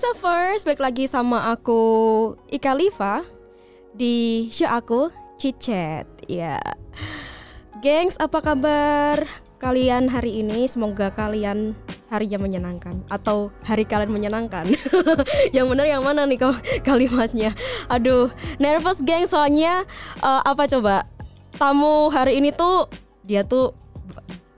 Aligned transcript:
Hai 0.00 0.16
Suffers, 0.16 0.64
balik 0.64 0.80
lagi 0.80 1.04
sama 1.04 1.52
aku 1.52 2.32
Ika 2.48 2.72
Liva 2.72 3.20
di 3.92 4.48
show 4.48 4.64
aku 4.64 5.12
Chit 5.36 5.60
Chat. 5.60 6.08
Ya, 6.24 6.56
gengs, 7.84 8.16
apa 8.16 8.40
kabar 8.40 9.28
kalian 9.60 10.08
hari 10.08 10.40
ini? 10.40 10.64
Semoga 10.72 11.12
kalian 11.12 11.76
harinya 12.08 12.40
menyenangkan 12.40 13.04
atau 13.12 13.52
hari 13.60 13.84
kalian 13.84 14.08
menyenangkan. 14.08 14.72
yang 15.56 15.68
benar 15.68 15.84
yang 15.84 16.00
mana 16.00 16.24
nih 16.24 16.48
kalimatnya? 16.80 17.52
Aduh, 17.92 18.32
nervous 18.56 19.04
geng 19.04 19.28
soalnya 19.28 19.84
uh, 20.24 20.40
apa 20.48 20.64
coba? 20.64 21.04
Tamu 21.60 22.08
hari 22.08 22.40
ini 22.40 22.56
tuh 22.56 22.88
dia 23.20 23.44
tuh 23.44 23.76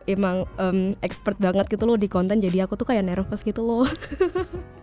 emang 0.06 0.46
um, 0.54 0.94
expert 1.02 1.34
banget 1.42 1.66
gitu 1.66 1.82
loh 1.82 1.98
di 1.98 2.06
konten 2.06 2.38
jadi 2.38 2.70
aku 2.70 2.78
tuh 2.78 2.86
kayak 2.86 3.02
nervous 3.02 3.42
gitu 3.42 3.66
loh. 3.66 3.82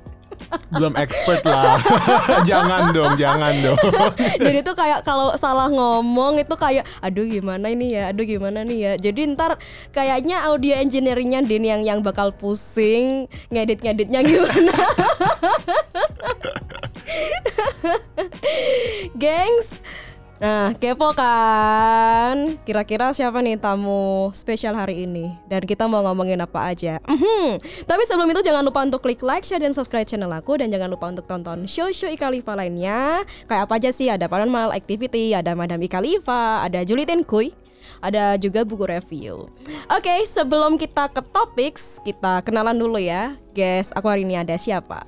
belum 0.69 0.93
expert 0.97 1.41
lah. 1.45 1.77
Jangan 2.49 2.93
dong 2.93 3.17
jangan 3.17 3.53
dong. 3.61 3.77
Jadi 4.45 4.59
tuh 4.61 4.75
kayak 4.77 5.01
kalau 5.01 5.33
salah 5.37 5.69
ngomong 5.69 6.41
itu 6.41 6.55
kayak 6.57 6.85
aduh 7.01 7.25
gimana 7.25 7.69
ini 7.73 7.97
ya? 7.97 8.13
Aduh 8.13 8.25
gimana 8.25 8.61
nih 8.61 8.79
ya? 8.79 8.93
Jadi 8.97 9.33
ntar 9.33 9.57
kayaknya 9.93 10.45
audio 10.45 10.77
engineeringnya 10.77 11.41
Den 11.45 11.65
yang 11.65 11.81
yang 11.81 11.99
bakal 12.05 12.31
pusing 12.33 13.25
ngedit 13.49 13.81
ngeditnya 13.81 14.21
gimana? 14.21 14.73
Gengs 19.21 19.81
Nah, 20.39 20.71
kepo 20.79 21.11
kan? 21.19 22.55
Kira-kira 22.63 23.11
siapa 23.11 23.43
nih 23.43 23.59
tamu 23.59 24.31
spesial 24.31 24.71
hari 24.71 25.03
ini? 25.03 25.35
Dan 25.51 25.67
kita 25.67 25.83
mau 25.83 25.99
ngomongin 25.99 26.39
apa 26.39 26.71
aja? 26.71 27.03
Mhm. 27.03 27.59
Tapi 27.83 28.03
sebelum 28.07 28.31
itu 28.31 28.39
jangan 28.47 28.63
lupa 28.63 28.87
untuk 28.87 29.03
klik 29.03 29.19
like, 29.19 29.43
share, 29.43 29.59
dan 29.59 29.75
subscribe 29.75 30.07
channel 30.07 30.31
aku 30.31 30.55
Dan 30.55 30.71
jangan 30.71 30.87
lupa 30.87 31.11
untuk 31.11 31.27
tonton 31.27 31.67
show-show 31.67 32.07
Ika 32.07 32.31
Liva 32.31 32.55
lainnya 32.55 33.27
Kayak 33.51 33.67
apa 33.67 33.73
aja 33.83 33.91
sih? 33.91 34.07
Ada 34.07 34.31
Paranormal 34.31 34.71
Activity, 34.71 35.35
ada 35.35 35.51
Madam 35.59 35.83
Ika 35.83 35.99
Liva, 35.99 36.63
ada 36.63 36.87
Julitin 36.87 37.27
Kuy 37.27 37.51
ada 37.99 38.39
juga 38.39 38.63
buku 38.63 38.85
review. 38.87 39.49
Oke, 39.91 40.07
okay, 40.07 40.19
sebelum 40.23 40.79
kita 40.79 41.11
ke 41.11 41.19
topik, 41.19 41.75
kita 42.05 42.39
kenalan 42.47 42.77
dulu 42.77 42.95
ya. 42.95 43.35
Guys, 43.51 43.91
aku 43.91 44.07
hari 44.07 44.23
ini 44.23 44.39
ada 44.39 44.55
siapa? 44.55 45.03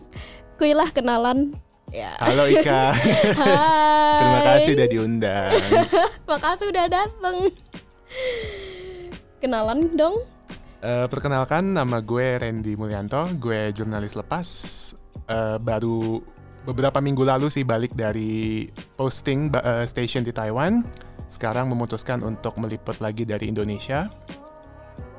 Kuilah 0.60 0.92
kenalan 0.92 1.56
Ya. 1.92 2.16
Halo 2.23 2.47
Ika. 2.47 2.95
Hai. 3.36 4.16
Terima 4.23 4.39
kasih 4.47 4.72
udah 4.80 4.88
diundang. 4.88 5.52
Makasih 6.31 6.72
udah 6.72 6.86
dateng. 6.88 7.52
Kenalan 9.44 9.92
dong. 10.00 10.23
Uh, 10.80 11.06
perkenalkan 11.11 11.75
nama 11.75 12.00
gue 12.00 12.39
Randy 12.39 12.80
Mulyanto, 12.80 13.28
gue 13.36 13.75
jurnalis 13.75 14.16
lepas. 14.16 14.48
Uh, 15.28 15.59
baru 15.59 16.23
beberapa 16.64 17.03
minggu 17.03 17.28
lalu 17.28 17.52
sih 17.52 17.67
balik 17.67 17.92
dari 17.92 18.72
posting 18.95 19.52
uh, 19.52 19.83
station 19.83 20.23
di 20.23 20.31
Taiwan. 20.31 20.88
Sekarang 21.28 21.67
memutuskan 21.67 22.23
untuk 22.23 22.55
meliput 22.55 23.03
lagi 23.03 23.28
dari 23.28 23.52
Indonesia. 23.52 24.08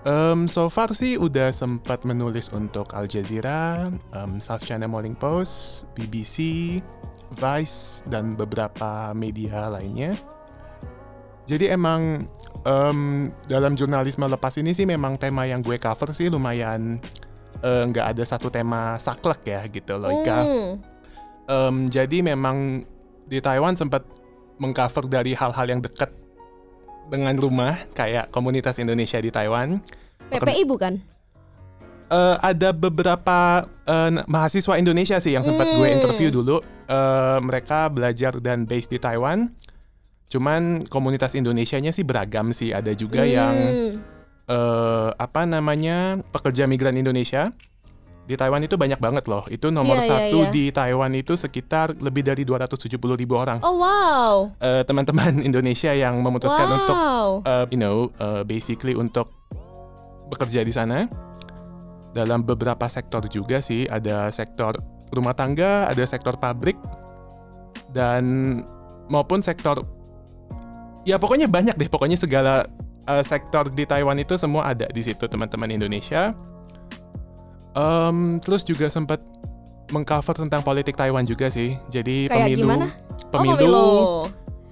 Um, 0.03 0.51
so 0.51 0.67
far 0.67 0.91
sih 0.99 1.15
udah 1.15 1.55
sempat 1.55 2.03
menulis 2.03 2.51
untuk 2.51 2.91
Al 2.91 3.07
Jazeera, 3.07 3.87
um, 4.11 4.43
South 4.43 4.67
China 4.67 4.91
Morning 4.91 5.15
Post, 5.15 5.87
BBC, 5.95 6.79
Vice, 7.39 8.03
dan 8.11 8.35
beberapa 8.35 9.15
media 9.15 9.71
lainnya. 9.71 10.19
Jadi 11.47 11.71
emang 11.71 12.27
um, 12.67 13.31
dalam 13.47 13.79
jurnalisme 13.79 14.27
lepas 14.27 14.59
ini 14.59 14.75
sih 14.75 14.87
memang 14.87 15.19
tema 15.19 15.47
yang 15.47 15.63
gue 15.63 15.79
cover 15.79 16.15
sih 16.15 16.31
lumayan 16.31 17.03
eh, 17.63 17.83
nggak 17.91 18.07
uh, 18.07 18.11
ada 18.15 18.23
satu 18.23 18.47
tema 18.47 18.95
saklek 19.03 19.43
ya 19.47 19.63
gitu 19.67 19.99
loh 19.99 20.23
Ika. 20.23 20.39
Mm. 20.43 20.73
Um, 21.51 21.77
jadi 21.91 22.23
memang 22.23 22.87
di 23.27 23.43
Taiwan 23.43 23.75
sempat 23.75 24.07
mengcover 24.63 25.11
dari 25.11 25.35
hal-hal 25.35 25.67
yang 25.67 25.83
dekat 25.83 26.15
dengan 27.13 27.37
rumah 27.37 27.77
kayak 27.93 28.33
komunitas 28.33 28.81
Indonesia 28.81 29.21
di 29.21 29.29
Taiwan. 29.29 29.77
PPI 30.33 30.65
bukan? 30.65 30.97
Uh, 32.09 32.37
ada 32.41 32.73
beberapa 32.73 33.69
uh, 33.85 34.11
mahasiswa 34.25 34.81
Indonesia 34.81 35.21
sih 35.21 35.37
yang 35.37 35.45
sempat 35.45 35.69
hmm. 35.69 35.77
gue 35.77 35.89
interview 35.93 36.29
dulu. 36.33 36.65
Uh, 36.89 37.41
mereka 37.45 37.93
belajar 37.93 38.41
dan 38.41 38.65
base 38.65 38.89
di 38.89 38.97
Taiwan. 38.97 39.53
Cuman 40.33 40.89
komunitas 40.89 41.37
Indonesianya 41.37 41.93
sih 41.93 42.05
beragam 42.05 42.57
sih. 42.57 42.73
Ada 42.73 42.97
juga 42.97 43.25
hmm. 43.25 43.33
yang 43.33 43.57
uh, 44.49 45.13
apa 45.17 45.45
namanya 45.45 46.21
pekerja 46.33 46.65
migran 46.65 46.97
Indonesia 46.97 47.53
di 48.23 48.39
Taiwan 48.39 48.63
itu 48.63 48.79
banyak 48.79 49.01
banget 49.03 49.25
loh. 49.27 49.43
Itu 49.51 49.75
nomor 49.75 49.99
yeah, 49.99 50.07
iya, 50.07 50.11
satu 50.11 50.39
yeah, 50.39 50.47
yeah. 50.47 50.55
di 50.55 50.65
Taiwan 50.71 51.13
itu 51.19 51.35
sekitar 51.35 51.99
lebih 51.99 52.23
dari 52.23 52.47
270 52.47 52.95
ribu 53.19 53.35
orang. 53.35 53.59
Oh 53.67 53.83
wow. 53.83 54.55
Uh, 54.63 54.83
teman-teman 54.87 55.43
Indonesia 55.49 55.91
yang 55.91 56.23
memutuskan 56.23 56.67
wow. 56.71 56.79
untuk, 56.79 56.97
uh, 57.43 57.65
you 57.75 57.79
know, 57.79 58.15
uh, 58.23 58.47
basically 58.47 58.95
untuk 58.95 59.35
bekerja 60.31 60.63
di 60.63 60.73
sana. 60.73 61.11
Dalam 62.13 62.47
beberapa 62.47 62.87
sektor 62.87 63.27
juga 63.27 63.59
sih. 63.59 63.91
Ada 63.91 64.31
sektor 64.31 64.79
rumah 65.11 65.35
tangga, 65.35 65.91
ada 65.91 66.05
sektor 66.07 66.39
pabrik, 66.39 66.77
dan 67.91 68.25
maupun 69.11 69.45
sektor 69.45 69.83
ya 71.03 71.19
pokoknya 71.19 71.51
banyak 71.51 71.75
deh. 71.75 71.91
Pokoknya 71.91 72.15
segala 72.15 72.71
uh, 73.11 73.25
sektor 73.27 73.67
di 73.73 73.83
Taiwan 73.83 74.21
itu 74.21 74.39
semua 74.39 74.71
ada 74.71 74.87
di 74.87 75.03
situ 75.03 75.27
teman-teman 75.27 75.75
Indonesia. 75.75 76.37
Um, 77.73 78.37
terus 78.45 78.63
juga 78.69 78.93
sempat 78.93 79.25
mengcover 79.93 80.35
tentang 80.37 80.65
politik 80.65 80.97
Taiwan 80.97 81.25
juga 81.29 81.53
sih. 81.53 81.77
Jadi 81.93 82.29
Kayak 82.29 82.53
pemilu, 82.53 82.61
gimana? 82.65 82.87
pemilu, 83.29 83.53
oh, 83.53 83.57
pemilu, 83.57 83.87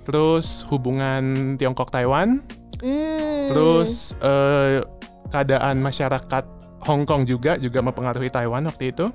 terus 0.04 0.64
hubungan 0.72 1.54
Tiongkok 1.60 1.92
Taiwan, 1.92 2.40
hmm. 2.80 3.52
terus 3.52 4.16
uh, 4.24 4.80
keadaan 5.28 5.80
masyarakat 5.84 6.44
Hong 6.88 7.04
Kong 7.04 7.28
juga 7.28 7.60
juga 7.60 7.84
mempengaruhi 7.84 8.32
Taiwan 8.32 8.64
waktu 8.64 8.96
itu. 8.96 9.12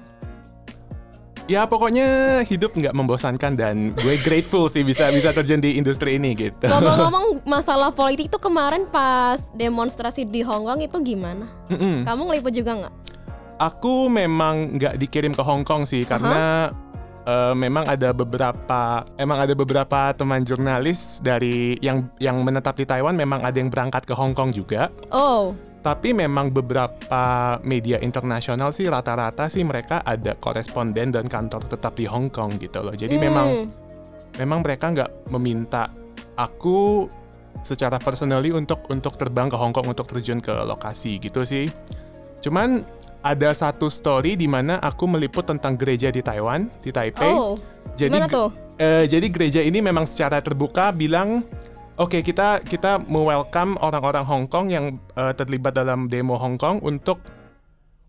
Ya 1.46 1.62
pokoknya 1.70 2.42
hidup 2.42 2.74
nggak 2.74 2.98
membosankan 2.98 3.54
dan 3.54 3.94
gue 3.94 4.18
grateful 4.26 4.66
sih 4.66 4.82
bisa 4.82 5.14
bisa 5.14 5.30
terjun 5.30 5.62
di 5.62 5.78
industri 5.78 6.18
ini 6.18 6.34
gitu. 6.34 6.66
Ngomong-ngomong 6.66 7.46
masalah 7.46 7.94
politik 7.94 8.34
itu 8.34 8.38
kemarin 8.42 8.90
pas 8.90 9.38
demonstrasi 9.54 10.26
di 10.26 10.42
Hong 10.42 10.66
Kong 10.66 10.82
itu 10.82 10.98
gimana? 11.06 11.46
Mm 11.70 11.78
-mm. 11.78 11.96
Kamu 12.02 12.22
ngeliput 12.30 12.54
juga 12.54 12.72
nggak? 12.82 12.94
Aku 13.56 14.12
memang 14.12 14.76
nggak 14.76 15.00
dikirim 15.00 15.32
ke 15.32 15.44
Hong 15.44 15.64
Kong 15.64 15.88
sih 15.88 16.04
karena 16.04 16.74
uh, 17.26 17.54
memang 17.58 17.88
ada 17.90 18.14
beberapa 18.14 19.04
emang 19.18 19.38
ada 19.42 19.54
beberapa 19.58 20.14
teman 20.14 20.46
jurnalis 20.46 21.20
dari 21.20 21.76
yang 21.82 22.08
yang 22.22 22.40
menetap 22.46 22.78
di 22.78 22.86
Taiwan 22.86 23.18
memang 23.18 23.42
ada 23.44 23.58
yang 23.58 23.72
berangkat 23.72 24.06
ke 24.06 24.14
Hong 24.14 24.38
Kong 24.38 24.54
juga. 24.54 24.94
Oh. 25.12 25.58
Tapi 25.86 26.18
memang 26.18 26.50
beberapa 26.50 27.56
media 27.62 28.02
internasional 28.02 28.74
sih 28.74 28.90
rata-rata 28.90 29.46
sih 29.46 29.62
mereka 29.62 30.02
ada 30.02 30.34
koresponden 30.34 31.14
dan 31.14 31.30
kantor 31.30 31.62
tetap 31.70 31.94
di 31.94 32.10
Hong 32.10 32.34
Kong 32.34 32.58
gitu 32.58 32.82
loh. 32.82 32.98
Jadi 32.98 33.16
hmm. 33.18 33.24
memang 33.24 33.48
memang 34.42 34.60
mereka 34.66 34.90
nggak 34.90 35.30
meminta 35.30 35.94
aku 36.36 37.06
secara 37.62 38.02
personally 38.02 38.52
untuk 38.52 38.90
untuk 38.90 39.14
terbang 39.16 39.48
ke 39.48 39.58
Hong 39.58 39.72
Kong 39.72 39.94
untuk 39.94 40.10
terjun 40.10 40.42
ke 40.42 40.54
lokasi 40.66 41.22
gitu 41.22 41.46
sih. 41.46 41.70
Cuman 42.42 42.82
ada 43.26 43.50
satu 43.58 43.90
story 43.90 44.38
di 44.38 44.46
mana 44.46 44.78
aku 44.78 45.10
meliput 45.10 45.50
tentang 45.50 45.74
gereja 45.74 46.14
di 46.14 46.22
Taiwan, 46.22 46.70
di 46.86 46.94
Taipei. 46.94 47.34
Oh, 47.34 47.58
jadi 47.98 48.30
tuh? 48.30 48.54
Uh, 48.78 49.10
jadi 49.10 49.26
gereja 49.34 49.66
ini 49.66 49.82
memang 49.82 50.06
secara 50.06 50.38
terbuka 50.44 50.94
bilang 50.94 51.42
Oke, 51.96 52.20
okay, 52.20 52.22
kita 52.28 52.60
kita 52.60 53.08
welcome 53.08 53.80
orang-orang 53.80 54.28
Hong 54.28 54.46
Kong 54.52 54.68
yang 54.68 55.00
uh, 55.16 55.32
terlibat 55.32 55.80
dalam 55.80 56.12
demo 56.12 56.36
Hong 56.36 56.60
Kong 56.60 56.84
untuk 56.84 57.24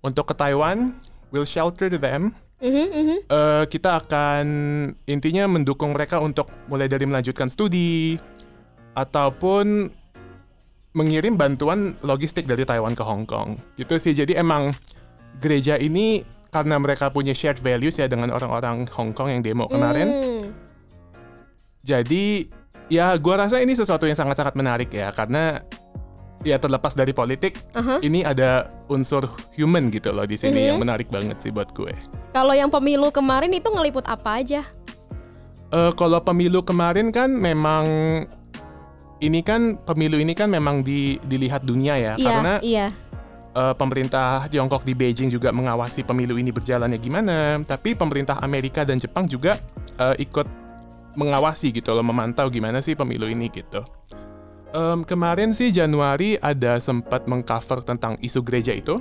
untuk 0.03 0.27
ke 0.27 0.35
Taiwan. 0.35 0.91
We'll 1.31 1.47
shelter 1.47 1.87
them. 1.95 2.35
Mm-hmm, 2.59 2.87
mm-hmm. 2.91 3.19
Uh, 3.31 3.63
kita 3.71 4.03
akan 4.03 4.47
intinya 5.07 5.47
mendukung 5.47 5.95
mereka 5.95 6.19
untuk 6.19 6.51
mulai 6.67 6.91
dari 6.91 7.07
melanjutkan 7.07 7.47
studi 7.47 8.19
ataupun 8.99 9.87
mengirim 10.99 11.39
bantuan 11.39 11.95
logistik 12.03 12.51
dari 12.51 12.67
Taiwan 12.67 12.99
ke 12.99 13.07
Hong 13.07 13.23
Kong. 13.23 13.55
Gitu 13.79 14.03
sih. 14.03 14.19
Jadi 14.19 14.35
emang 14.35 14.75
gereja 15.41 15.77
ini 15.77 16.25
karena 16.51 16.81
mereka 16.81 17.13
punya 17.13 17.37
shared 17.37 17.61
values 17.61 18.01
ya 18.01 18.09
dengan 18.09 18.33
orang-orang 18.33 18.89
Hong 18.97 19.13
Kong 19.13 19.29
yang 19.29 19.43
demo 19.45 19.69
kemarin. 19.69 20.09
Mm. 20.09 20.45
Jadi 21.87 22.49
ya 22.89 23.15
gue 23.19 23.35
rasa 23.35 23.61
ini 23.61 23.75
sesuatu 23.75 24.07
yang 24.07 24.17
sangat-sangat 24.17 24.55
menarik 24.57 24.91
ya 24.95 25.11
karena 25.13 25.61
ya 26.47 26.63
terlepas 26.63 26.95
dari 26.95 27.11
politik, 27.11 27.59
uh-huh. 27.75 27.99
ini 28.07 28.23
ada 28.23 28.71
unsur 28.87 29.27
human 29.59 29.91
gitu 29.91 30.15
loh 30.15 30.23
di 30.23 30.39
sini 30.39 30.55
mm-hmm. 30.55 30.69
yang 30.71 30.79
menarik 30.79 31.09
banget 31.11 31.43
sih 31.43 31.51
buat 31.51 31.75
gue. 31.75 31.91
Kalau 32.31 32.55
yang 32.55 32.71
pemilu 32.71 33.11
kemarin 33.11 33.51
itu 33.51 33.67
ngeliput 33.67 34.07
apa 34.07 34.39
aja? 34.39 34.63
Uh, 35.75 35.91
kalau 35.99 36.23
pemilu 36.23 36.63
kemarin 36.63 37.11
kan 37.11 37.35
memang 37.35 37.85
ini 39.19 39.41
kan 39.43 39.75
pemilu 39.83 40.23
ini 40.23 40.37
kan 40.37 40.47
memang 40.47 40.87
di, 40.87 41.19
dilihat 41.27 41.65
dunia 41.67 41.99
ya 41.99 42.15
iya, 42.15 42.27
karena 42.29 42.53
iya 42.63 42.87
eh, 43.57 43.75
pemerintah 43.75 44.45
Tiongkok 44.53 44.85
di 44.85 44.93
Beijing 44.93 45.33
juga 45.33 45.49
mengawasi 45.51 46.05
pemilu 46.05 46.37
ini 46.37 46.53
berjalannya 46.53 47.01
gimana, 47.01 47.57
tapi 47.65 47.97
pemerintah 47.97 48.37
Amerika 48.45 48.85
dan 48.85 49.01
Jepang 49.01 49.25
juga 49.25 49.57
eh, 49.97 50.21
ikut 50.21 50.45
mengawasi 51.17 51.73
gitu 51.73 51.97
loh, 51.97 52.05
memantau 52.05 52.53
gimana 52.53 52.85
sih 52.85 52.93
pemilu 52.93 53.25
ini 53.33 53.49
gitu. 53.49 53.81
Em, 54.77 55.01
kemarin 55.09 55.57
sih 55.57 55.73
Januari 55.73 56.37
ada 56.37 56.77
sempat 56.77 57.25
mengcover 57.25 57.81
tentang 57.81 58.21
isu 58.21 58.45
gereja 58.45 58.77
itu 58.77 59.01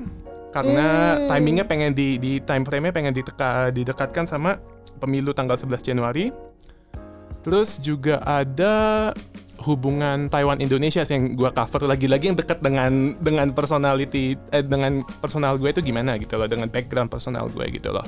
karena 0.56 1.20
Hmm. 1.20 1.28
timingnya 1.28 1.68
pengen 1.68 1.92
di 1.92 2.16
di 2.16 2.40
time 2.40 2.64
frame-nya 2.64 2.96
pengen 2.96 3.12
diteka, 3.12 3.76
didekatkan 3.76 4.24
sama 4.24 4.56
pemilu 5.04 5.36
tanggal 5.36 5.60
11 5.60 5.84
Januari. 5.84 6.32
Terus 7.44 7.78
juga 7.84 8.24
ada 8.24 9.12
hubungan 9.66 10.30
Taiwan 10.30 10.62
Indonesia 10.62 11.02
sih 11.02 11.18
yang 11.18 11.34
gua 11.34 11.50
cover 11.50 11.90
lagi-lagi 11.90 12.30
yang 12.30 12.38
dekat 12.38 12.62
dengan 12.62 13.18
dengan 13.18 13.50
personality 13.52 14.38
eh, 14.54 14.62
dengan 14.62 15.02
personal 15.20 15.58
gue 15.58 15.74
itu 15.74 15.82
gimana 15.82 16.16
gitu 16.22 16.38
loh 16.38 16.46
dengan 16.46 16.70
background 16.70 17.10
personal 17.10 17.50
gue 17.50 17.66
gitu 17.74 17.90
loh. 17.90 18.06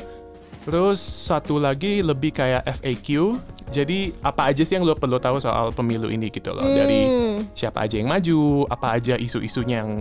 Terus 0.68 1.00
satu 1.00 1.58
lagi 1.58 2.04
lebih 2.04 2.36
kayak 2.36 2.68
FAQ. 2.80 3.40
Jadi 3.72 4.12
apa 4.20 4.52
aja 4.52 4.64
sih 4.64 4.76
yang 4.76 4.84
lo 4.88 4.96
perlu 4.96 5.18
tahu 5.18 5.40
soal 5.40 5.72
pemilu 5.72 6.08
ini 6.08 6.28
gitu 6.32 6.52
loh 6.56 6.64
dari 6.64 7.08
Hmm. 7.08 7.40
siapa 7.56 7.84
aja 7.88 8.00
yang 8.00 8.08
maju, 8.12 8.68
apa 8.68 8.96
aja 9.00 9.16
isu-isunya 9.18 9.82
yang 9.84 9.92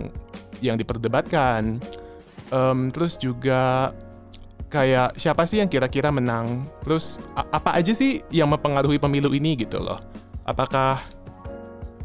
yang 0.59 0.75
diperdebatkan. 0.75 1.79
Em, 2.47 2.79
terus 2.91 3.19
juga 3.19 3.91
kayak 4.67 5.15
siapa 5.19 5.43
sih 5.47 5.59
yang 5.63 5.71
kira-kira 5.71 6.11
menang? 6.11 6.67
Terus 6.83 7.19
apa 7.35 7.75
aja 7.75 7.91
sih 7.91 8.23
yang 8.31 8.51
mempengaruhi 8.51 8.99
pemilu 8.99 9.31
ini 9.35 9.55
gitu 9.55 9.79
loh? 9.79 9.99
Apakah 10.47 11.03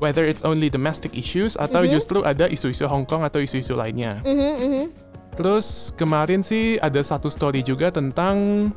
whether 0.02 0.26
it's 0.26 0.42
only 0.42 0.66
domestic 0.66 1.14
issues 1.14 1.54
atau 1.54 1.86
Mhm. 1.86 1.94
justru 1.94 2.18
ada 2.26 2.50
isu-isu 2.50 2.90
Hong 2.90 3.06
Kong 3.06 3.22
atau 3.22 3.38
isu-isu 3.38 3.78
lainnya? 3.78 4.18
Mhm, 4.26 4.52
mhm. 4.58 4.84
Terus 5.32 5.94
kemarin 5.94 6.42
sih 6.42 6.76
ada 6.76 6.98
satu 7.00 7.30
story 7.30 7.62
juga 7.62 7.88
tentang 7.88 8.68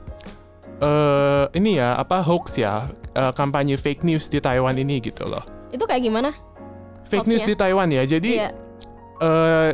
eh 0.77 1.45
ini 1.55 1.79
ya 1.79 1.95
apa 1.95 2.19
hoax 2.21 2.55
ya 2.55 2.85
eh, 3.11 3.31
kampanye 3.33 3.75
fake 3.75 4.03
news 4.03 4.27
di 4.27 4.37
Taiwan 4.37 4.75
ini 4.75 5.01
gitu 5.01 5.25
loh. 5.25 5.41
Itu 5.73 5.83
kayak 5.83 6.03
gimana? 6.03 6.31
Fake 7.07 7.25
news 7.25 7.43
di 7.43 7.55
Taiwan 7.55 7.89
ya. 7.89 8.03
Jadi 8.03 8.39
Iya. 8.39 8.49
eh 9.17 9.71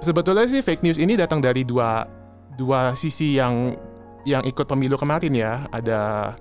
sebetulnya 0.00 0.44
sih 0.44 0.60
fake 0.60 0.84
news 0.84 1.00
ini 1.00 1.16
datang 1.16 1.40
dari 1.40 1.64
dua 1.64 2.04
dua 2.54 2.92
sisi 2.94 3.34
yang 3.34 3.74
yang 4.24 4.44
ikut 4.44 4.64
pemilu 4.64 4.96
kemarin 4.96 5.32
ya. 5.32 5.64
Ada 5.68 6.32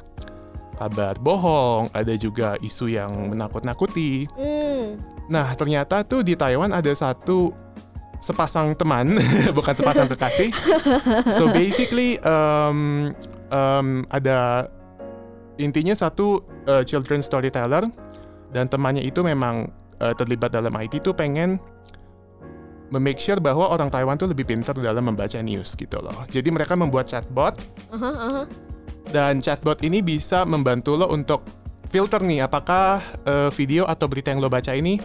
kabar 0.83 1.15
bohong, 1.19 1.87
ada 1.95 2.13
juga 2.19 2.59
isu 2.59 2.91
yang 2.91 3.31
menakut-nakuti. 3.31 4.27
Hmm. 4.35 4.99
Nah, 5.31 5.55
ternyata 5.55 6.03
tuh 6.03 6.19
di 6.21 6.35
Taiwan 6.35 6.75
ada 6.75 6.91
satu 6.91 7.55
sepasang 8.19 8.75
teman, 8.75 9.15
bukan 9.57 9.73
sepasang 9.75 10.07
kekasih. 10.11 10.51
So 11.35 11.51
basically 11.51 12.19
um, 12.23 13.11
um, 13.51 14.07
ada 14.11 14.67
intinya 15.59 15.91
satu 15.95 16.39
uh, 16.67 16.83
children 16.87 17.19
storyteller 17.19 17.83
dan 18.55 18.71
temannya 18.71 19.03
itu 19.03 19.19
memang 19.23 19.67
uh, 19.99 20.15
terlibat 20.15 20.55
dalam 20.55 20.71
IT 20.79 21.03
tuh 21.03 21.11
pengen 21.11 21.59
memake 22.93 23.19
sure 23.19 23.41
bahwa 23.41 23.73
orang 23.73 23.89
Taiwan 23.89 24.15
tuh 24.21 24.29
lebih 24.29 24.45
pintar 24.45 24.77
dalam 24.77 25.01
membaca 25.03 25.41
news 25.41 25.73
gitu 25.73 25.97
loh. 25.97 26.23
Jadi 26.29 26.53
mereka 26.53 26.77
membuat 26.77 27.09
chatbot 27.09 27.57
Aha, 27.89 28.11
aha. 28.13 28.43
Dan 29.13 29.37
chatbot 29.37 29.77
ini 29.85 30.01
bisa 30.01 30.41
membantu 30.41 30.97
lo 30.97 31.13
untuk 31.13 31.45
filter 31.93 32.17
nih 32.25 32.49
apakah 32.49 32.97
eh, 33.29 33.49
video 33.53 33.85
atau 33.85 34.09
berita 34.09 34.33
yang 34.33 34.41
lo 34.41 34.49
baca 34.49 34.73
ini 34.73 34.97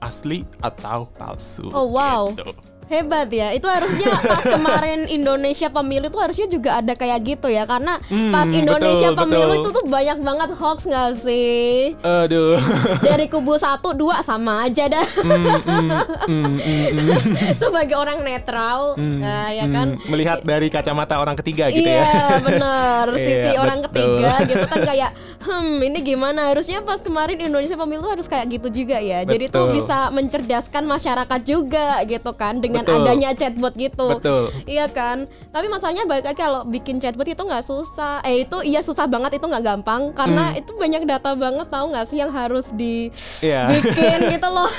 asli 0.00 0.44
atau 0.64 1.08
palsu. 1.16 1.68
Oh, 1.72 1.92
wow. 1.92 2.32
gitu. 2.32 2.52
Hebat 2.88 3.28
ya. 3.32 3.50
Itu 3.52 3.66
harusnya 3.66 4.12
pas 4.30 4.44
kemarin 4.44 5.08
Indonesia 5.08 5.68
pemilu 5.68 6.08
itu 6.08 6.18
harusnya 6.20 6.46
juga 6.46 6.70
ada 6.78 6.92
kayak 6.92 7.18
gitu 7.24 7.48
ya. 7.48 7.64
Karena 7.64 7.96
Hmm, 8.06 8.30
pas 8.30 8.46
Indonesia 8.46 9.10
betul, 9.12 9.20
pemilu 9.26 9.52
betul. 9.52 9.62
itu 9.62 9.68
tuh 9.74 9.84
banyak 9.88 10.18
banget 10.20 10.50
hoax 10.56 10.78
nggak 10.84 11.10
sih? 11.20 11.96
Aduh. 12.00 12.58
Dari 13.06 13.26
kubu 13.28 13.56
satu 13.56 13.96
dua 13.96 14.20
sama 14.20 14.66
aja 14.68 14.86
dah. 14.90 15.06
Hmm, 15.20 15.44
hmm, 15.44 15.88
hmm, 16.26 16.54
hmm, 16.58 16.86
hmm, 16.94 17.52
Sebagai 17.60 17.96
orang 17.96 18.20
netral, 18.22 18.98
hmm, 18.98 19.18
nah, 19.20 19.48
ya 19.50 19.64
hmm. 19.64 19.74
kan. 19.74 19.88
Melihat 20.10 20.38
dari 20.44 20.68
kacamata 20.68 21.16
orang 21.16 21.36
ketiga 21.38 21.70
gitu 21.70 21.86
iya, 21.86 22.04
ya. 22.04 22.42
bener. 22.42 23.06
Sisi 23.16 23.50
Iya, 23.54 23.60
orang 23.60 23.78
betul. 23.84 23.92
ketiga 23.92 24.30
gitu 24.48 24.66
kan 24.68 24.80
kayak, 24.84 25.10
hmm 25.44 25.76
ini 25.80 25.98
gimana? 26.02 26.40
Harusnya 26.50 26.80
pas 26.82 27.00
kemarin 27.00 27.38
Indonesia 27.38 27.76
pemilu 27.76 28.06
harus 28.08 28.26
kayak 28.26 28.46
gitu 28.58 28.68
juga 28.70 28.98
ya. 28.98 29.22
Jadi 29.22 29.46
tuh 29.48 29.70
Betul. 29.70 29.80
bisa 29.80 30.08
mencerdaskan 30.10 30.84
masyarakat 30.84 31.40
juga 31.44 32.00
gitu 32.04 32.30
kan 32.34 32.58
dengan 32.58 32.73
Betul. 32.76 33.00
adanya 33.00 33.30
chatbot 33.32 33.74
gitu. 33.74 34.06
Betul. 34.10 34.42
Iya 34.64 34.86
kan. 34.88 35.24
Tapi 35.48 35.66
masalahnya 35.66 36.04
balik 36.04 36.24
lagi 36.24 36.38
kalau 36.38 36.64
bikin 36.64 36.96
chatbot 36.96 37.24
itu 37.24 37.38
nggak 37.38 37.62
susah. 37.62 38.18
Eh 38.20 38.42
itu 38.42 38.58
iya 38.60 38.80
susah 38.80 39.04
banget 39.04 39.36
itu 39.36 39.44
nggak 39.44 39.64
gampang 39.64 40.10
karena 40.10 40.50
Hmm. 40.50 40.58
itu 40.58 40.70
banyak 40.72 41.02
data 41.04 41.32
banget 41.32 41.66
tahu 41.66 41.86
nggak 41.88 42.06
sih 42.06 42.16
yang 42.16 42.30
harus 42.30 42.66
Iya. 42.74 43.70
dibikin 43.70 44.18
gitu 44.34 44.48
loh. 44.48 44.70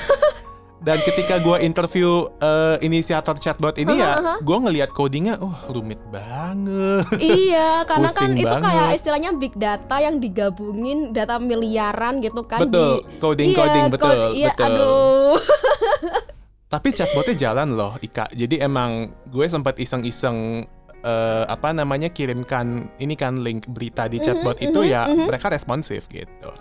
Dan 0.77 1.01
ketika 1.01 1.41
gua 1.41 1.57
interview 1.57 2.29
eh, 2.37 2.77
inisiator 2.79 3.33
chatbot 3.35 3.73
ini 3.73 3.97
ya, 3.97 4.05
Aha, 4.07 4.21
aha. 4.21 4.35
gua 4.39 4.61
ngelihat 4.61 4.93
codingnya, 4.93 5.33
oh 5.35 5.49
rumit 5.67 5.97
banget. 6.07 7.09
iya, 7.17 7.81
karena 7.83 8.05
kan 8.07 8.29
Pusing 8.29 8.37
itu 8.37 8.45
banget. 8.45 8.61
kayak 8.61 8.87
istilahnya 8.93 9.29
big 9.33 9.53
data 9.55 9.95
yang 9.97 10.21
digabungin 10.21 11.09
data 11.09 11.41
miliaran 11.41 12.21
gitu 12.21 12.45
kan 12.45 12.61
Betul, 12.61 13.01
di 13.01 13.17
coding-coding, 13.17 13.81
Iya, 13.81 13.89
betul, 13.89 14.05
code- 14.07 14.33
Iya, 14.35 14.49
betul. 14.51 14.65
aduh. 14.67 15.33
Tapi 16.65 16.89
chatbotnya 16.91 17.35
jalan 17.37 17.77
loh, 17.77 17.93
Ika. 18.01 18.33
Jadi 18.33 18.57
emang 18.57 19.13
gue 19.29 19.45
sempat 19.45 19.77
iseng-iseng 19.77 20.65
eh, 21.05 21.43
apa 21.45 21.69
namanya 21.71 22.09
kirimkan 22.09 22.89
ini 22.97 23.13
kan 23.13 23.45
link 23.45 23.69
berita 23.69 24.09
di 24.09 24.17
chatbot 24.17 24.57
itu 24.57 24.81
mhm, 24.81 24.89
ya 24.89 25.05
mhm. 25.05 25.29
mereka 25.29 25.53
responsif 25.53 26.09
gitu. 26.09 26.51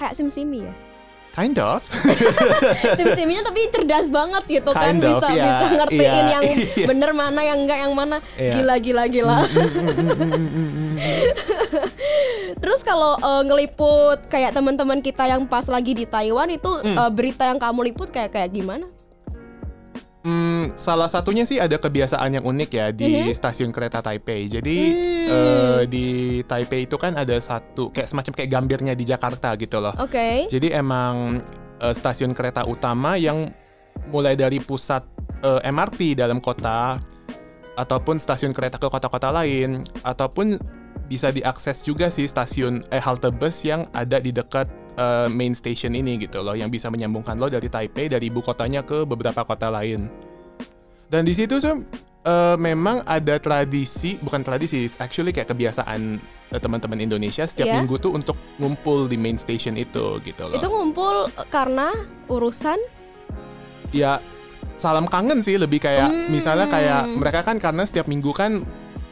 kayak 0.00 0.16
sim-simi 0.16 0.64
ya. 0.64 0.74
Kind 1.30 1.62
of. 1.62 1.86
Sim-siminya 2.98 3.46
tapi 3.46 3.70
cerdas 3.70 4.10
banget 4.10 4.42
gitu 4.50 4.74
kan 4.74 4.98
Kind 4.98 5.06
of, 5.06 5.22
bisa 5.22 5.28
iya, 5.30 5.44
bisa 5.46 5.66
ngertiin 5.78 6.02
iya, 6.02 6.26
yang 6.26 6.44
iya. 6.58 6.86
bener 6.90 7.10
mana 7.14 7.40
yang 7.46 7.58
enggak 7.62 7.78
yang 7.86 7.94
mana. 7.94 8.16
Iya. 8.34 8.52
Gila 8.58 8.74
gila 8.82 9.04
gila. 9.06 9.38
Terus 12.58 12.80
kalau 12.82 13.14
eh, 13.14 13.42
ngeliput 13.46 14.26
kayak 14.26 14.58
teman-teman 14.58 14.98
kita 14.98 15.30
yang 15.30 15.46
pas 15.46 15.70
lagi 15.70 15.94
di 15.94 16.02
Taiwan 16.02 16.50
itu 16.50 16.72
Hmm. 16.82 16.98
eh, 16.98 17.10
berita 17.14 17.46
yang 17.46 17.62
kamu 17.62 17.94
liput 17.94 18.10
kayak 18.10 18.34
kayak 18.34 18.50
gimana? 18.50 18.90
Hmm, 20.20 20.76
salah 20.76 21.08
satunya 21.08 21.48
sih 21.48 21.56
ada 21.56 21.80
kebiasaan 21.80 22.36
yang 22.36 22.44
unik 22.44 22.70
ya 22.70 22.86
di 22.92 23.24
Mhm. 23.24 23.32
stasiun 23.32 23.72
kereta 23.72 24.04
Taipei. 24.04 24.52
Jadi 24.52 24.76
Hmm. 24.92 25.32
eh, 25.32 25.82
di 25.88 26.06
Taipei 26.44 26.84
itu 26.84 27.00
kan 27.00 27.16
ada 27.16 27.32
satu 27.40 27.88
kayak 27.88 28.04
semacam 28.04 28.32
kayak 28.36 28.50
gambirnya 28.52 28.92
di 28.92 29.08
Jakarta 29.08 29.56
gitu 29.56 29.80
loh. 29.80 29.96
Oke. 29.96 30.44
Jadi 30.46 30.68
emang 30.70 31.40
eh, 31.80 31.94
stasiun 31.96 32.36
kereta 32.36 32.68
utama 32.68 33.16
yang 33.16 33.48
mulai 34.12 34.36
dari 34.36 34.60
pusat 34.60 35.00
eh, 35.40 35.60
MRT 35.64 36.12
dalam 36.12 36.36
kota 36.36 37.00
ataupun 37.72 38.20
stasiun 38.20 38.52
kereta 38.52 38.76
ke 38.76 38.84
kota-kota 38.84 39.32
lain 39.32 39.80
ataupun 40.04 40.60
bisa 41.08 41.32
diakses 41.32 41.80
juga 41.80 42.12
sih 42.12 42.28
stasiun 42.28 42.84
eh 42.92 43.00
halte 43.00 43.32
bus 43.32 43.64
yang 43.64 43.88
ada 43.90 44.20
di 44.20 44.30
dekat 44.30 44.68
eh, 45.00 45.28
main 45.32 45.56
station 45.56 45.96
ini 45.96 46.20
gitu 46.20 46.44
loh 46.44 46.52
yang 46.52 46.68
bisa 46.68 46.92
menyambungkan 46.92 47.40
lo 47.40 47.48
dari 47.48 47.66
Taipei 47.66 48.06
dari 48.06 48.28
ibu 48.28 48.44
kotanya 48.44 48.84
ke 48.84 49.08
beberapa 49.08 49.40
kota 49.42 49.72
lain. 49.72 50.12
Dan 51.08 51.24
di 51.24 51.32
situ 51.32 51.56
tuh 51.56 51.80
eh, 52.20 52.56
memang 52.60 53.00
ada 53.02 53.40
tradisi, 53.40 54.20
bukan 54.20 54.44
tradisi, 54.44 54.84
it's 54.84 55.00
actually 55.00 55.32
kayak 55.32 55.48
kebiasaan 55.48 56.20
eh, 56.52 56.60
teman-teman 56.60 57.00
Indonesia 57.00 57.42
setiap 57.42 57.66
Iya. 57.66 57.80
minggu 57.80 57.96
tuh 57.96 58.12
untuk 58.12 58.36
ngumpul 58.60 59.08
di 59.08 59.16
main 59.16 59.34
station 59.34 59.74
itu 59.74 60.20
gitu 60.20 60.42
loh. 60.44 60.60
Itu 60.60 60.68
ngumpul 60.68 61.32
karena 61.48 61.88
urusan 62.28 62.76
ya 63.90 64.20
salam 64.76 65.04
kangen 65.04 65.42
sih 65.42 65.58
lebih 65.58 65.82
kayak 65.82 66.08
Hmm. 66.08 66.28
misalnya 66.30 66.70
kayak 66.70 67.02
mereka 67.10 67.40
kan 67.42 67.58
karena 67.58 67.82
setiap 67.82 68.06
minggu 68.06 68.30
kan 68.30 68.62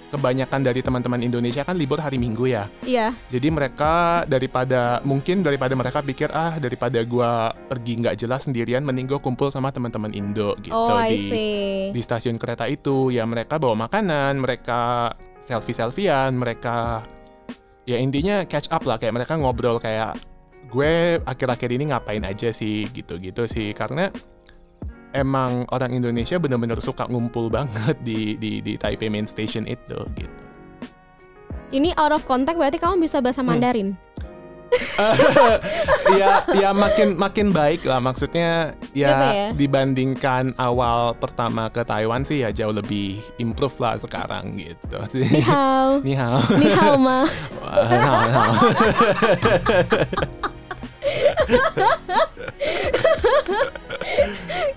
kebanyakan 0.09 0.65
dari 0.65 0.81
teman-teman 0.81 1.21
Indonesia 1.21 1.62
kan 1.62 1.77
libur 1.77 2.00
hari 2.00 2.17
Minggu 2.17 2.49
ya. 2.49 2.67
iya. 2.83 3.12
Jadi 3.29 3.49
mereka 3.53 4.25
daripada 4.25 5.05
mungkin 5.05 5.45
daripada 5.45 5.77
mereka 5.77 6.00
pikir 6.00 6.33
ah 6.33 6.57
daripada 6.57 7.00
gua 7.05 7.53
pergi 7.69 8.00
nggak 8.00 8.17
jelas 8.17 8.49
sendirian 8.49 8.81
mending 8.83 9.05
gua 9.07 9.21
kumpul 9.21 9.53
sama 9.53 9.69
teman-teman 9.69 10.11
Indo 10.17 10.57
gitu 10.65 10.73
Oh, 10.73 10.97
I 10.97 11.15
di 11.15 11.19
see. 11.29 11.69
di 11.93 12.00
stasiun 12.00 12.41
kereta 12.41 12.65
itu 12.65 13.12
ya 13.12 13.29
mereka 13.29 13.61
bawa 13.61 13.88
makanan, 13.88 14.41
mereka 14.41 15.12
selfie-selfian, 15.45 16.37
mereka 16.37 17.05
ya 17.88 17.97
intinya 17.97 18.45
catch 18.45 18.69
up 18.69 18.85
lah 18.85 19.00
kayak 19.00 19.17
mereka 19.17 19.37
ngobrol 19.41 19.81
kayak 19.81 20.17
gue 20.69 21.17
akhir-akhir 21.25 21.71
ini 21.73 21.88
ngapain 21.88 22.21
aja 22.29 22.53
sih 22.53 22.85
gitu-gitu 22.93 23.49
sih 23.49 23.73
karena 23.73 24.12
emang 25.12 25.65
orang 25.71 25.93
Indonesia 25.93 26.37
bener-bener 26.37 26.79
suka 26.79 27.07
ngumpul 27.07 27.49
banget 27.49 27.97
di 28.00 28.37
di 28.37 28.61
di 28.61 28.75
Taipei 28.75 29.09
Main 29.09 29.25
Station 29.25 29.65
itu 29.65 29.97
gitu. 30.15 30.41
Ini 31.69 31.93
out 31.97 32.12
of 32.12 32.25
contact 32.25 32.57
berarti 32.57 32.77
kamu 32.77 33.00
bisa 33.00 33.21
bahasa 33.21 33.41
Hmm. 33.41 33.53
Mandarin. 33.53 33.91
ya 36.21 36.45
ya 36.53 36.77
makin 36.77 37.17
makin 37.17 37.57
baik 37.57 37.88
lah 37.88 38.05
maksudnya 38.05 38.77
ya, 38.93 39.09
Gitu 39.09 39.25
ya? 39.33 39.49
dibandingkan 39.57 40.53
awal 40.57 41.17
pertama 41.17 41.73
ke 41.73 41.81
Taiwan 41.81 42.21
sih 42.21 42.45
ya 42.45 42.53
jauh 42.53 42.77
lebih 42.77 43.17
improve 43.37 43.73
lah 43.81 43.97
sekarang 43.97 44.61
gitu 44.61 44.97
sih. 45.09 45.25
Ni 45.37 45.41
hao. 45.41 46.05
Ni 46.05 46.12
hao. 46.12 46.41
Ni 46.53 46.69
hao 46.69 46.95
ma. 47.00 47.25
Wah, 47.65 47.81
ni 47.88 47.97
hao, 47.97 48.19
ni 48.21 48.29
hao. 48.29 48.53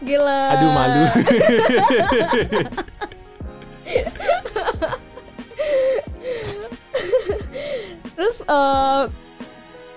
Gila. 0.01 0.41
Aduh 0.53 0.69
malu. 0.71 1.03
Terus 8.15 8.37
eh 8.43 9.01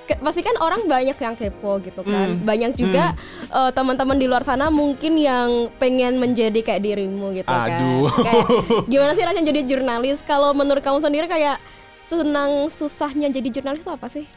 ke- 0.04 0.20
pasti 0.20 0.44
kan 0.44 0.56
orang 0.60 0.84
banyak 0.84 1.16
yang 1.16 1.34
kepo 1.34 1.80
gitu 1.80 2.04
kan. 2.04 2.36
Hmm. 2.36 2.44
Banyak 2.44 2.72
juga 2.76 3.16
eh, 3.48 3.70
teman-teman 3.72 4.16
di 4.16 4.26
luar 4.28 4.44
sana 4.44 4.68
mungkin 4.68 5.16
yang 5.16 5.72
pengen 5.80 6.20
menjadi 6.20 6.60
kayak 6.60 6.82
dirimu 6.84 7.32
gitu 7.34 7.48
Aduh. 7.48 8.08
kan. 8.08 8.24
Kayak, 8.24 8.46
gimana 8.88 9.10
sih 9.16 9.24
rasanya 9.24 9.46
jadi 9.50 9.60
jurnalis? 9.64 10.18
Kalau 10.24 10.52
menurut 10.52 10.84
kamu 10.84 11.00
sendiri 11.00 11.26
kayak 11.26 11.56
senang 12.04 12.68
susahnya 12.68 13.32
jadi 13.32 13.48
jurnalis 13.50 13.80
itu 13.80 13.90
apa 13.90 14.06
sih? 14.08 14.28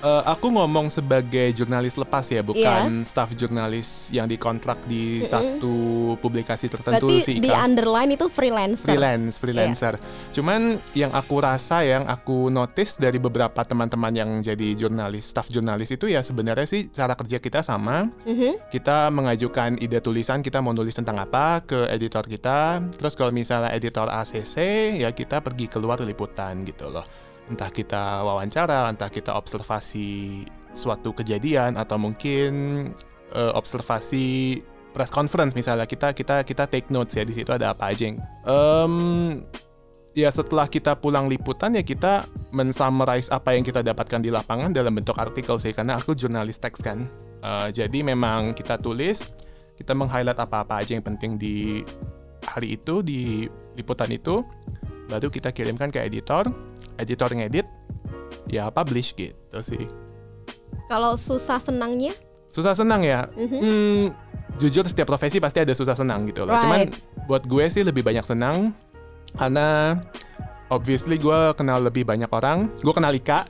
Eh, 0.00 0.22
aku 0.24 0.48
ngomong 0.48 0.88
sebagai 0.88 1.52
jurnalis 1.52 2.00
lepas 2.00 2.24
ya, 2.24 2.40
Iya. 2.40 2.42
bukan 2.42 3.04
staff 3.04 3.36
jurnalis 3.36 4.08
yang 4.08 4.24
dikontrak 4.24 4.88
di 4.88 5.20
satu 5.20 5.76
publikasi 6.16 6.72
tertentu 6.72 7.04
Berarti 7.04 7.20
sih. 7.20 7.36
di 7.36 7.52
Ika. 7.52 7.60
underline 7.60 8.16
itu 8.16 8.32
freelancer. 8.32 8.88
freelance 8.88 9.36
freelancer. 9.36 10.00
Cuman 10.32 10.80
yang 10.96 11.12
aku 11.12 11.44
rasa 11.44 11.84
yang 11.84 12.08
aku 12.08 12.48
notice 12.48 12.96
dari 12.96 13.20
beberapa 13.20 13.60
teman-teman 13.60 14.12
yang 14.16 14.30
jadi 14.40 14.72
jurnalis, 14.72 15.28
staff 15.28 15.52
jurnalis 15.52 15.92
itu 15.92 16.08
ya 16.08 16.24
sebenarnya 16.24 16.64
sih 16.64 16.88
cara 16.88 17.12
kerja 17.12 17.36
kita 17.36 17.60
sama. 17.60 18.08
Mhm. 18.24 18.72
Kita 18.72 19.12
mengajukan 19.12 19.76
ide 19.76 20.00
tulisan 20.00 20.40
kita 20.40 20.64
mau 20.64 20.72
nulis 20.72 20.96
tentang 20.96 21.20
apa 21.20 21.60
ke 21.60 21.92
editor 21.92 22.24
kita. 22.24 22.80
Terus 22.96 23.12
kalau 23.12 23.30
misalnya 23.30 23.68
editor 23.70 24.08
ACC 24.08 24.56
ya 24.96 25.12
kita 25.12 25.44
pergi 25.44 25.68
keluar 25.68 26.00
liputan 26.00 26.64
gitu 26.64 26.88
loh. 26.88 27.04
Entah 27.50 27.70
kita 27.74 28.22
wawancara, 28.22 28.86
entah 28.86 29.10
kita 29.10 29.34
observasi 29.34 30.46
suatu 30.70 31.10
kejadian 31.10 31.74
atau 31.74 31.98
mungkin 31.98 32.50
eh, 33.34 33.52
observasi 33.58 34.58
press 34.90 35.10
conference 35.10 35.54
misalnya 35.54 35.86
kita 35.86 36.14
kita 36.14 36.42
kita 36.42 36.66
take 36.66 36.90
notes 36.90 37.14
ya 37.14 37.22
di 37.22 37.34
situ 37.34 37.50
ada 37.54 37.70
apa 37.74 37.94
aja 37.94 38.10
yang 38.10 38.18
Em, 38.42 38.94
ya 40.14 40.30
setelah 40.34 40.66
kita 40.66 40.98
pulang 40.98 41.30
liputan 41.30 41.74
ya 41.78 41.82
kita 41.86 42.26
mensummarize 42.50 43.30
apa 43.30 43.54
yang 43.54 43.62
kita 43.62 43.86
dapatkan 43.86 44.18
di 44.18 44.30
lapangan 44.34 44.74
dalam 44.74 44.94
bentuk 44.94 45.14
artikel 45.18 45.58
sih 45.62 45.70
karena 45.70 45.98
aku 45.98 46.14
jurnalis 46.14 46.58
teks 46.58 46.82
kan. 46.82 47.06
Eh, 47.42 47.68
jadi 47.74 48.02
memang 48.02 48.54
kita 48.54 48.78
tulis 48.78 49.30
kita 49.80 49.96
meng-highlight 49.96 50.36
apa-apa 50.36 50.84
aja 50.84 50.92
yang 50.92 51.06
penting 51.06 51.40
di 51.40 51.80
hari 52.44 52.76
itu 52.76 53.00
di 53.00 53.48
liputan 53.78 54.12
itu 54.12 54.44
baru 55.08 55.32
kita 55.32 55.50
kirimkan 55.56 55.88
ke 55.88 56.04
editor 56.04 56.44
editor 57.00 57.30
ngedit 57.30 57.66
ya 58.46 58.68
publish 58.68 59.12
gitu 59.12 59.32
sih 59.58 59.84
Kalau 60.86 61.14
susah 61.14 61.58
senangnya? 61.58 62.12
susah 62.46 62.74
senang 62.74 63.00
ya 63.00 63.30
Mhm. 63.32 63.56
Hmm, 63.56 64.04
jujur 64.56 64.82
setiap 64.82 65.06
profesi 65.06 65.38
pasti 65.38 65.58
ada 65.58 65.70
susah 65.70 65.94
senang 65.94 66.26
gitu 66.26 66.42
loh. 66.42 66.52
Cuman 66.52 66.80
Right. 66.84 66.92
buat 67.24 67.42
gue 67.44 67.64
sih 67.66 67.80
lebih 67.80 68.02
banyak 68.02 68.22
senang 68.22 68.74
karena 69.32 69.94
obviously 70.66 71.14
gue 71.14 71.54
kenal 71.54 71.78
lebih 71.80 72.02
banyak 72.02 72.26
orang. 72.28 72.66
Gue 72.76 72.90
kenal 72.90 73.10
Ika. 73.12 73.46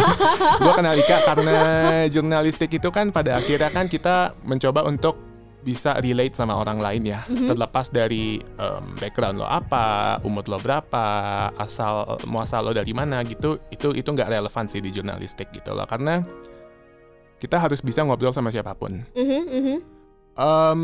gue 0.60 0.72
kenal 0.72 0.94
Ika 0.94 1.16
karena 1.24 1.56
jurnalistik 2.06 2.68
itu 2.70 2.88
kan 2.88 3.08
pada 3.08 3.40
akhirnya 3.40 3.68
kan 3.68 3.88
kita 3.88 4.36
mencoba 4.42 4.84
untuk 4.84 5.16
bisa 5.64 5.96
relate 5.98 6.36
sama 6.36 6.60
orang 6.60 6.78
lain 6.78 7.02
ya. 7.08 7.24
Terlepas 7.26 7.88
dari 7.88 8.38
em, 8.38 8.84
background 9.00 9.40
lo 9.40 9.48
apa, 9.48 10.20
umur 10.20 10.44
lo 10.44 10.60
berapa, 10.60 11.08
asal 11.56 12.20
muasal 12.28 12.68
lo 12.68 12.76
dari 12.76 12.92
mana 12.92 13.24
gitu, 13.24 13.56
itu 13.72 13.96
itu 13.96 14.08
nggak 14.12 14.28
relevan 14.28 14.68
sih 14.68 14.84
di 14.84 14.92
jurnalistik 14.92 15.48
gitu 15.56 15.72
loh. 15.72 15.88
Karena 15.88 16.20
kita 17.40 17.56
harus 17.56 17.80
bisa 17.80 18.04
ngobrol 18.04 18.36
sama 18.36 18.52
siapa 18.52 18.76
pun. 18.76 19.00
Mhm, 19.16 19.42
mhm. 19.48 19.78
Em, 20.34 20.80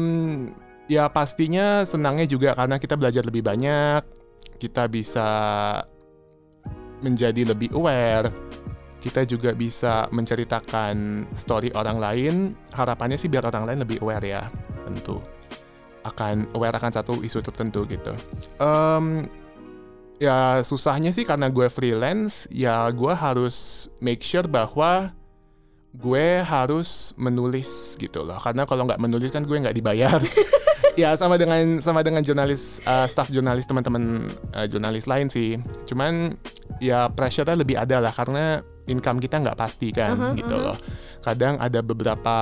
ya 0.89 1.07
pastinya 1.13 1.85
senangnya 1.85 2.25
juga 2.25 2.57
karena 2.57 2.81
kita 2.81 2.97
belajar 2.97 3.23
lebih 3.23 3.45
banyak, 3.45 4.03
kita 4.57 4.89
bisa 4.89 5.29
menjadi 7.01 7.53
lebih 7.53 7.73
aware, 7.73 8.29
kita 9.01 9.25
juga 9.25 9.57
bisa 9.57 10.07
menceritakan 10.13 11.27
story 11.33 11.73
orang 11.73 11.99
lain. 11.99 12.35
Harapannya 12.77 13.17
sih 13.17 13.33
biar 13.33 13.49
orang 13.49 13.65
lain 13.67 13.79
lebih 13.83 14.05
aware 14.05 14.25
ya, 14.25 14.43
tentu 14.85 15.19
akan 16.05 16.49
aware 16.57 16.77
akan 16.77 16.93
satu 16.93 17.13
isu 17.21 17.45
tertentu 17.45 17.85
gitu. 17.89 18.13
Em, 18.61 19.29
ya 20.21 20.61
susahnya 20.65 21.13
sih 21.13 21.25
karena 21.25 21.49
gue 21.49 21.69
freelance, 21.69 22.49
ya 22.53 22.89
gue 22.93 23.13
harus 23.13 23.89
make 24.01 24.25
sure 24.25 24.45
bahwa 24.49 25.13
gue 25.91 26.39
harus 26.47 27.11
menulis 27.19 27.99
gitu 27.99 28.23
loh 28.23 28.39
karena 28.39 28.63
kalau 28.63 28.87
nggak 28.87 29.03
menulis 29.03 29.35
kan 29.35 29.43
gue 29.43 29.59
nggak 29.59 29.75
dibayar 29.75 30.23
ya 31.01 31.19
sama 31.19 31.35
dengan 31.35 31.83
sama 31.83 32.07
dengan 32.07 32.23
jurnalis 32.23 32.79
uh, 32.87 33.11
staff 33.11 33.35
jurnalis 33.35 33.67
teman-teman 33.67 34.31
uh, 34.55 34.71
jurnalis 34.71 35.11
lain 35.11 35.27
sih 35.27 35.59
cuman 35.91 36.39
ya 36.79 37.11
pressure-nya 37.11 37.59
lebih 37.59 37.75
ada 37.75 37.99
lah 37.99 38.15
karena 38.15 38.63
income 38.91 39.23
kita 39.23 39.39
nggak 39.39 39.55
pasti 39.55 39.95
kan 39.95 40.19
Aha, 40.19 40.35
gitu 40.35 40.53
aha. 40.53 40.65
loh 40.67 40.77
kadang 41.23 41.55
ada 41.57 41.81
beberapa 41.81 42.35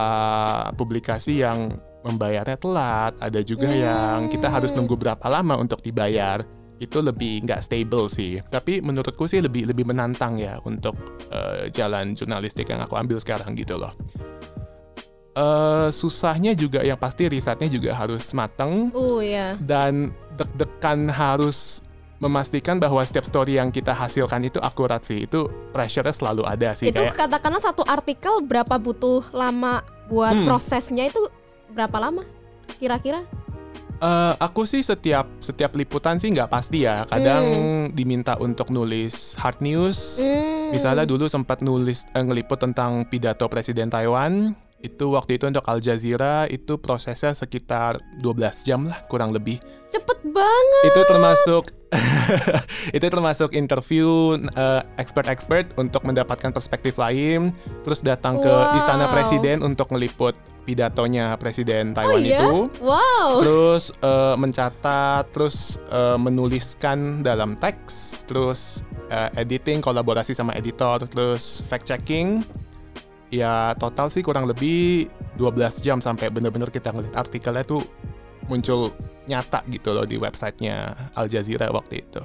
publikasi 0.74 1.44
yang 1.44 1.68
membayarnya 2.00 2.56
telat 2.56 3.12
ada 3.20 3.40
juga 3.42 3.68
yang 3.68 4.26
kita 4.26 4.48
harus 4.48 4.72
Hmm. 4.72 4.80
nunggu 4.80 4.96
berapa 4.96 5.26
lama 5.28 5.54
untuk 5.54 5.78
dibayar 5.78 6.40
itu 6.78 7.02
lebih 7.02 7.42
nggak 7.42 7.58
stable 7.58 8.06
sih 8.06 8.38
tapi 8.46 8.78
menurutku 8.78 9.26
sih 9.26 9.42
lebih 9.42 9.66
lebih 9.66 9.82
menantang 9.82 10.38
ya 10.38 10.62
untuk 10.62 10.94
eh, 11.28 11.68
jalan 11.68 12.14
jurnalistik 12.14 12.70
yang 12.70 12.80
aku 12.80 12.94
ambil 12.94 13.18
sekarang 13.18 13.52
gitu 13.52 13.74
loh 13.76 13.90
eh 15.34 15.88
susahnya 15.90 16.54
juga 16.54 16.82
yang 16.82 16.98
pasti 16.98 17.26
risetnya 17.26 17.66
juga 17.66 17.94
harus 17.94 18.26
mateng 18.34 18.90
Oh 18.90 19.18
ya. 19.18 19.54
dan 19.58 20.10
deg-degan 20.34 21.06
harus 21.10 21.82
memastikan 22.18 22.76
bahwa 22.76 22.98
setiap 23.00 23.22
story 23.22 23.56
yang 23.56 23.70
kita 23.70 23.90
hasilkan 23.90 24.42
itu 24.42 24.58
akurat 24.58 25.00
sih 25.00 25.24
itu 25.24 25.46
pressure-nya 25.70 26.10
selalu 26.10 26.42
ada 26.42 26.74
sih 26.74 26.90
Itu 26.90 26.98
kayak 26.98 27.14
katakanlah 27.16 27.62
satu 27.62 27.82
artikel 27.82 28.42
berapa 28.42 28.74
butuh 28.76 29.30
lama 29.30 29.80
buat 30.06 30.34
Hmm. 30.34 30.46
prosesnya 30.46 31.06
itu 31.06 31.20
berapa 31.70 31.94
lama? 31.96 32.26
Kira-kira? 32.76 33.22
Eh, 33.98 34.34
aku 34.38 34.62
sih 34.62 34.78
setiap 34.78 35.26
setiap 35.38 35.74
liputan 35.74 36.18
sih 36.18 36.30
nggak 36.30 36.46
pasti 36.46 36.86
ya 36.86 37.02
kadang 37.04 37.42
Hmm. 37.42 37.86
diminta 37.90 38.38
untuk 38.38 38.70
nulis 38.70 39.34
hard 39.34 39.58
news 39.58 40.18
Hmm. 40.18 40.70
Misalnya 40.70 41.02
dulu 41.02 41.26
sempat 41.26 41.62
nulis 41.62 42.04
eh, 42.08 42.20
ngeliput 42.20 42.60
tentang 42.60 43.08
pidato 43.08 43.48
Presiden 43.48 43.88
Taiwan. 43.88 44.52
Itu 44.78 45.10
waktu 45.10 45.36
itu 45.36 45.50
untuk 45.50 45.66
Al 45.66 45.82
Jazeera 45.82 46.46
itu 46.46 46.78
prosesnya 46.78 47.34
sekitar 47.34 47.98
12 48.22 48.62
jam 48.62 48.86
lah 48.86 49.02
kurang 49.06 49.34
lebih. 49.34 49.58
cepet 49.88 50.20
banget. 50.20 50.82
Itu 50.92 51.00
termasuk 51.08 51.64
itu 52.96 53.06
termasuk 53.08 53.56
interview 53.56 54.36
eh, 54.36 54.82
expert-expert 55.00 55.72
untuk 55.80 56.04
mendapatkan 56.04 56.52
perspektif 56.52 57.00
lain, 57.00 57.56
terus 57.82 58.04
datang 58.04 58.36
ke 58.36 58.52
Wow. 58.52 58.76
istana 58.76 59.08
presiden 59.08 59.64
untuk 59.64 59.88
ngeliput 59.88 60.36
pidatonya 60.68 61.32
Presiden 61.40 61.90
Oh 61.90 61.94
Taiwan 61.96 62.20
iya? 62.20 62.44
itu 62.44 62.68
Wow. 62.84 63.40
terus 63.40 63.88
eh, 63.96 64.36
mencatat, 64.36 65.24
terus 65.32 65.80
eh, 65.88 66.18
menuliskan 66.20 67.24
dalam 67.24 67.56
teks, 67.56 68.28
terus 68.28 68.84
eh, 69.08 69.40
editing, 69.40 69.80
kolaborasi 69.80 70.36
sama 70.36 70.52
editor, 70.52 71.08
terus 71.08 71.64
fact 71.64 71.88
checking. 71.88 72.44
Ya 73.28 73.76
total 73.76 74.08
sih 74.08 74.20
kurang 74.20 74.44
lebih 74.44 75.06
12 75.36 75.52
jam 75.78 75.98
sampai 75.98 76.28
bener-bener 76.28 76.68
kita 76.68 76.88
ngeliat 76.88 77.14
artikelnya 77.14 77.62
tuh 77.62 77.84
muncul 78.46 78.88
nyata 79.24 79.60
gitu 79.68 79.92
loh 79.92 80.02
di 80.02 80.16
websitenya 80.16 80.76
Al 81.12 81.28
Jazeera 81.28 81.68
waktu 81.68 82.00
itu. 82.00 82.20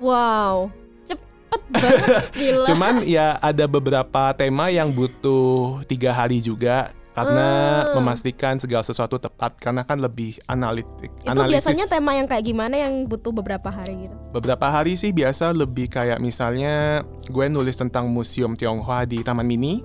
Wow. 0.00 0.72
Cepet 1.04 1.60
banget 1.68 2.24
gila. 2.40 2.64
Cuman 2.64 2.94
ya 3.04 3.36
ada 3.36 3.64
beberapa 3.66 4.32
tema 4.32 4.68
yang 4.68 4.88
butuh 4.88 5.84
tiga 5.84 6.10
hari 6.10 6.40
juga 6.40 6.88
karena 7.12 7.48
Ah. 7.76 7.96
memastikan 7.96 8.56
segala 8.56 8.80
sesuatu 8.82 9.16
tepat 9.16 9.56
karena 9.56 9.80
kan 9.80 9.96
lebih 9.96 10.36
analitik. 10.44 11.08
itu 11.18 11.28
analisis. 11.28 11.64
biasanya 11.64 11.84
tema 11.86 12.12
yang 12.12 12.24
kayak 12.24 12.44
gimana 12.44 12.76
yang 12.76 13.04
butuh 13.04 13.32
beberapa 13.32 13.68
hari 13.68 14.04
gitu? 14.04 14.16
Beberapa 14.32 14.68
hari 14.68 14.96
sih 14.96 15.12
biasa 15.12 15.52
lebih 15.52 15.88
kayak 15.88 16.20
misalnya 16.20 17.00
gue 17.24 17.46
nulis 17.46 17.72
tentang 17.72 18.08
Museum 18.08 18.52
Tionghoa 18.52 19.04
di 19.04 19.20
Taman 19.20 19.44
Mini 19.44 19.80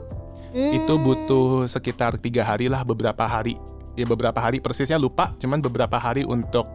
Hmm. 0.51 0.71
itu 0.75 0.93
butuh 0.95 1.63
sekitar 1.63 2.19
tiga 2.19 2.43
hari 2.43 2.67
lah 2.67 2.83
beberapa 2.83 3.23
hari 3.23 3.55
ya 3.95 4.03
beberapa 4.03 4.35
hari 4.35 4.59
persisnya 4.59 4.95
lupa 4.95 5.31
cuman 5.39 5.59
beberapa 5.59 5.95
hari 5.95 6.23
untuk 6.23 6.67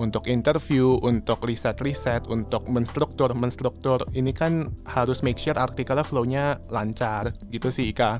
untuk 0.00 0.24
interview, 0.26 0.96
untuk 1.04 1.44
riset-riset, 1.44 2.24
untuk 2.26 2.64
menstruktur, 2.66 3.28
menstruktur. 3.36 4.02
Ini 4.10 4.32
kan 4.32 4.66
harus 4.88 5.20
make 5.20 5.36
sure 5.36 5.54
artikelnya 5.54 6.02
flow-nya 6.02 6.44
lancar 6.72 7.30
gitu 7.52 7.68
sih 7.68 7.92
Ika. 7.92 8.18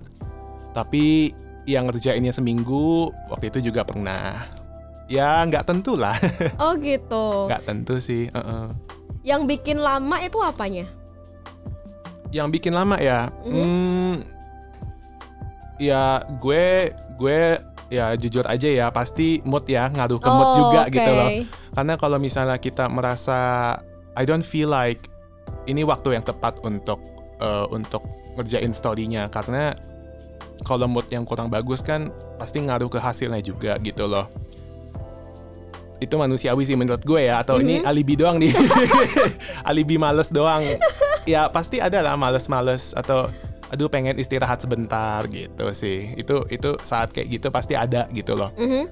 Tapi 0.76 1.32
yang 1.64 1.88
ngerjainnya 1.88 2.30
seminggu 2.30 3.10
waktu 3.26 3.48
itu 3.50 3.72
juga 3.72 3.82
pernah. 3.82 4.36
Ya 5.08 5.42
nggak 5.42 5.64
tentu 5.64 5.96
lah, 5.96 6.14
Oh 6.62 6.76
gitu. 6.76 7.48
nggak 7.50 7.64
tentu 7.66 7.98
sih. 7.98 8.28
uh-uh. 8.30 8.76
Yang 9.24 9.42
bikin 9.56 9.80
lama 9.80 10.20
itu 10.20 10.38
apanya? 10.38 10.86
Yang 12.30 12.48
bikin 12.60 12.72
lama 12.76 13.00
ya, 13.00 13.32
Mhm. 13.44 13.52
hmm, 13.52 14.14
ya 15.82 16.22
gue 16.38 16.94
gue 17.18 17.40
ya 17.90 18.14
jujur 18.14 18.46
aja 18.46 18.68
ya 18.68 18.86
pasti 18.88 19.42
mood 19.42 19.66
ya 19.66 19.90
ngaruh 19.90 20.16
ke 20.16 20.30
mood 20.30 20.48
Oh, 20.48 20.56
juga 20.56 20.80
oke. 20.86 20.94
gitu 20.94 21.10
loh. 21.10 21.30
Karena 21.72 21.94
kalau 21.96 22.16
misalnya 22.16 22.56
kita 22.56 22.86
merasa 22.86 23.74
I 24.14 24.22
don't 24.22 24.44
feel 24.44 24.68
like 24.68 25.10
ini 25.64 25.82
waktu 25.82 26.14
yang 26.14 26.22
tepat 26.22 26.62
untuk 26.62 27.02
eh, 27.36 27.66
untuk 27.68 28.00
ngerjain 28.32 28.70
story-nya 28.70 29.28
karena 29.28 29.76
kalau 30.62 30.86
mood 30.86 31.04
yang 31.08 31.22
kurang 31.22 31.50
bagus 31.50 31.82
kan 31.82 32.08
pasti 32.38 32.62
ngaruh 32.62 32.86
ke 32.86 32.96
hasilnya 32.96 33.40
juga 33.40 33.76
gitu 33.78 34.06
loh. 34.06 34.24
Itu 35.98 36.16
manusiawi 36.16 36.62
sih 36.62 36.74
menurut 36.74 37.02
gue 37.02 37.26
ya 37.26 37.42
atau 37.42 37.58
ini 37.58 37.78
Mhm. 37.78 37.86
alibi 37.86 38.14
doang 38.14 38.36
nih. 38.38 38.50
alibi 39.70 39.96
males 39.96 40.30
doang. 40.30 40.62
ya 41.22 41.46
pasti 41.46 41.78
ada 41.78 42.02
lah 42.02 42.16
males-males 42.16 42.90
atau 42.92 43.30
aduh 43.72 43.88
pengen 43.88 44.20
istirahat 44.20 44.60
sebentar 44.60 45.24
gitu 45.32 45.72
sih. 45.72 46.12
Itu 46.14 46.44
itu 46.52 46.76
saat 46.84 47.10
kayak 47.10 47.40
gitu 47.40 47.48
pasti 47.48 47.72
ada 47.72 48.04
gitu 48.12 48.36
loh. 48.36 48.52
Mhm. 48.54 48.84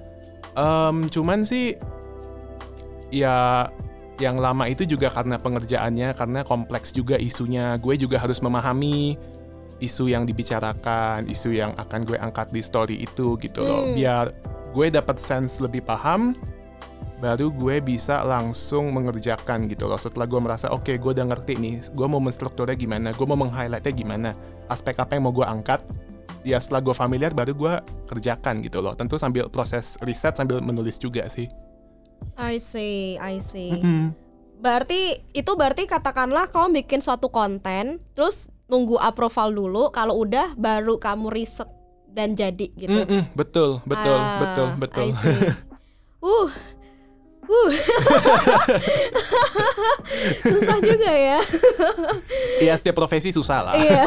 Em, 0.57 0.97
cuman 1.13 1.45
sih 1.45 1.77
ya 3.13 3.69
yang 4.21 4.37
lama 4.37 4.69
itu 4.69 4.85
juga 4.85 5.09
karena 5.09 5.41
pengerjaannya 5.41 6.13
karena 6.13 6.41
kompleks 6.45 6.93
juga 6.93 7.17
isunya 7.17 7.77
gue 7.81 7.97
juga 7.97 8.21
harus 8.21 8.41
memahami 8.45 9.17
isu 9.81 10.13
yang 10.13 10.29
dibicarakan 10.29 11.25
isu 11.25 11.57
yang 11.57 11.73
akan 11.81 12.05
gue 12.05 12.21
angkat 12.21 12.53
di 12.53 12.61
story 12.61 13.01
itu 13.01 13.41
gitu 13.41 13.65
loh 13.65 13.89
Hmm. 13.89 13.97
biar 13.97 14.27
gue 14.77 14.87
dapat 14.93 15.17
sense 15.17 15.59
lebih 15.65 15.81
paham 15.83 16.37
baru 17.21 17.49
gue 17.53 17.81
bisa 17.81 18.21
langsung 18.25 18.93
mengerjakan 18.93 19.69
gitu 19.69 19.89
loh 19.89 19.97
setelah 19.97 20.29
gue 20.29 20.41
merasa 20.41 20.69
oke 20.69 20.93
gue 21.01 21.11
udah 21.17 21.27
ngerti 21.33 21.57
nih 21.57 21.75
gue 21.93 22.07
mau 22.07 22.21
menstrukturnya 22.21 22.77
gimana 22.77 23.17
gue 23.17 23.27
mau 23.27 23.37
meng-highlightnya 23.41 23.93
gimana 23.93 24.31
aspek 24.71 24.97
apa 25.03 25.19
yang 25.19 25.27
mau 25.27 25.35
gue 25.35 25.45
angkat 25.45 25.83
ya 26.47 26.57
setelah 26.57 26.81
gue 26.81 26.95
familiar 26.97 27.35
baru 27.37 27.53
gue 27.53 27.75
kerjakan 28.09 28.65
gitu 28.65 28.81
loh 28.81 28.97
tentu 28.97 29.21
sambil 29.21 29.51
proses 29.53 30.01
riset 30.07 30.39
sambil 30.39 30.63
menulis 30.65 30.97
juga 30.97 31.29
sih 31.29 31.51
I 32.37 32.61
see, 32.61 33.17
I 33.17 33.41
see. 33.41 33.81
Mm. 33.81 34.13
Berarti 34.61 35.25
itu 35.33 35.53
berarti 35.57 35.89
katakanlah 35.89 36.53
kamu 36.53 36.85
bikin 36.85 37.01
suatu 37.01 37.33
konten, 37.33 37.97
terus 38.13 38.53
nunggu 38.69 39.01
approval 39.01 39.57
dulu. 39.57 39.89
Kalau 39.89 40.21
udah 40.21 40.53
baru 40.57 41.01
kamu 41.01 41.33
riset 41.33 41.69
dan 42.13 42.37
jadi 42.37 42.69
gitu. 42.77 42.93
Mm-mm, 42.93 43.33
betul 43.33 43.81
betul 43.89 44.19
Ah, 44.19 44.39
betul 44.43 44.69
betul 44.77 45.09
I 45.09 45.17
see. 45.17 45.41
uh, 46.29 46.49
uh. 47.51 47.71
Susah 50.43 50.79
juga 50.81 51.11
ya. 51.11 51.39
Iya 52.61 52.75
setiap 52.77 52.97
profesi 52.97 53.31
susah 53.31 53.65
lah 53.65 53.75
Iya, 53.75 54.05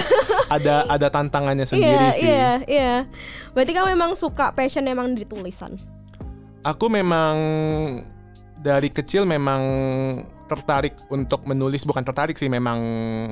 ada 0.48 0.76
ada 0.88 1.08
tantangannya 1.10 1.66
sendiri 1.66 2.06
iya, 2.06 2.14
sih 2.14 2.26
iya, 2.26 2.52
iya. 2.66 2.94
Berarti 3.52 3.72
kamu 3.74 3.88
memang 3.92 4.12
suka 4.14 4.54
passion 4.54 4.86
emang 4.86 5.14
di 5.14 5.26
tulisan. 5.26 5.76
aku 6.64 6.88
memang 6.88 7.36
dari 8.56 8.88
kecil 8.88 9.28
memang 9.28 9.60
tertarik 10.48 10.96
untuk 11.12 11.44
menulis 11.44 11.84
bukan 11.84 12.00
tertarik 12.00 12.40
sih 12.40 12.48
memang 12.48 12.80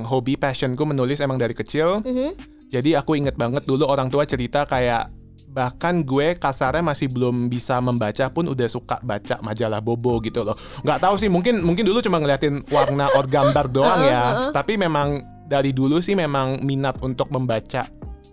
hobi 0.04 0.36
passionku 0.36 0.84
menulis 0.84 1.16
emang 1.16 1.40
dari 1.40 1.56
kecil 1.56 2.04
Mhm. 2.04 2.36
jadi 2.68 3.00
aku 3.00 3.16
inget 3.16 3.32
banget 3.32 3.64
dulu 3.64 3.88
orang 3.88 4.12
tua 4.12 4.28
cerita 4.28 4.68
kayak 4.68 5.08
bahkan 5.52 6.00
gue 6.00 6.32
kasarnya 6.34 6.80
masih 6.80 7.12
belum 7.12 7.52
bisa 7.52 7.76
membaca 7.78 8.24
pun 8.32 8.48
udah 8.48 8.66
suka 8.66 8.96
baca 9.04 9.36
majalah 9.44 9.84
bobo 9.84 10.16
gitu 10.24 10.40
loh. 10.40 10.56
Nggak 10.80 10.98
tahu 11.04 11.14
sih 11.20 11.28
mungkin 11.28 11.60
mungkin 11.60 11.84
dulu 11.84 12.00
cuma 12.00 12.16
ngeliatin 12.18 12.64
warna 12.72 13.12
or 13.12 13.28
gambar 13.28 13.68
doang 13.68 14.00
ya. 14.00 14.48
Tapi 14.48 14.80
memang 14.80 15.20
dari 15.44 15.76
dulu 15.76 16.00
sih 16.00 16.16
memang 16.16 16.64
minat 16.64 16.96
untuk 17.04 17.28
membaca 17.28 17.92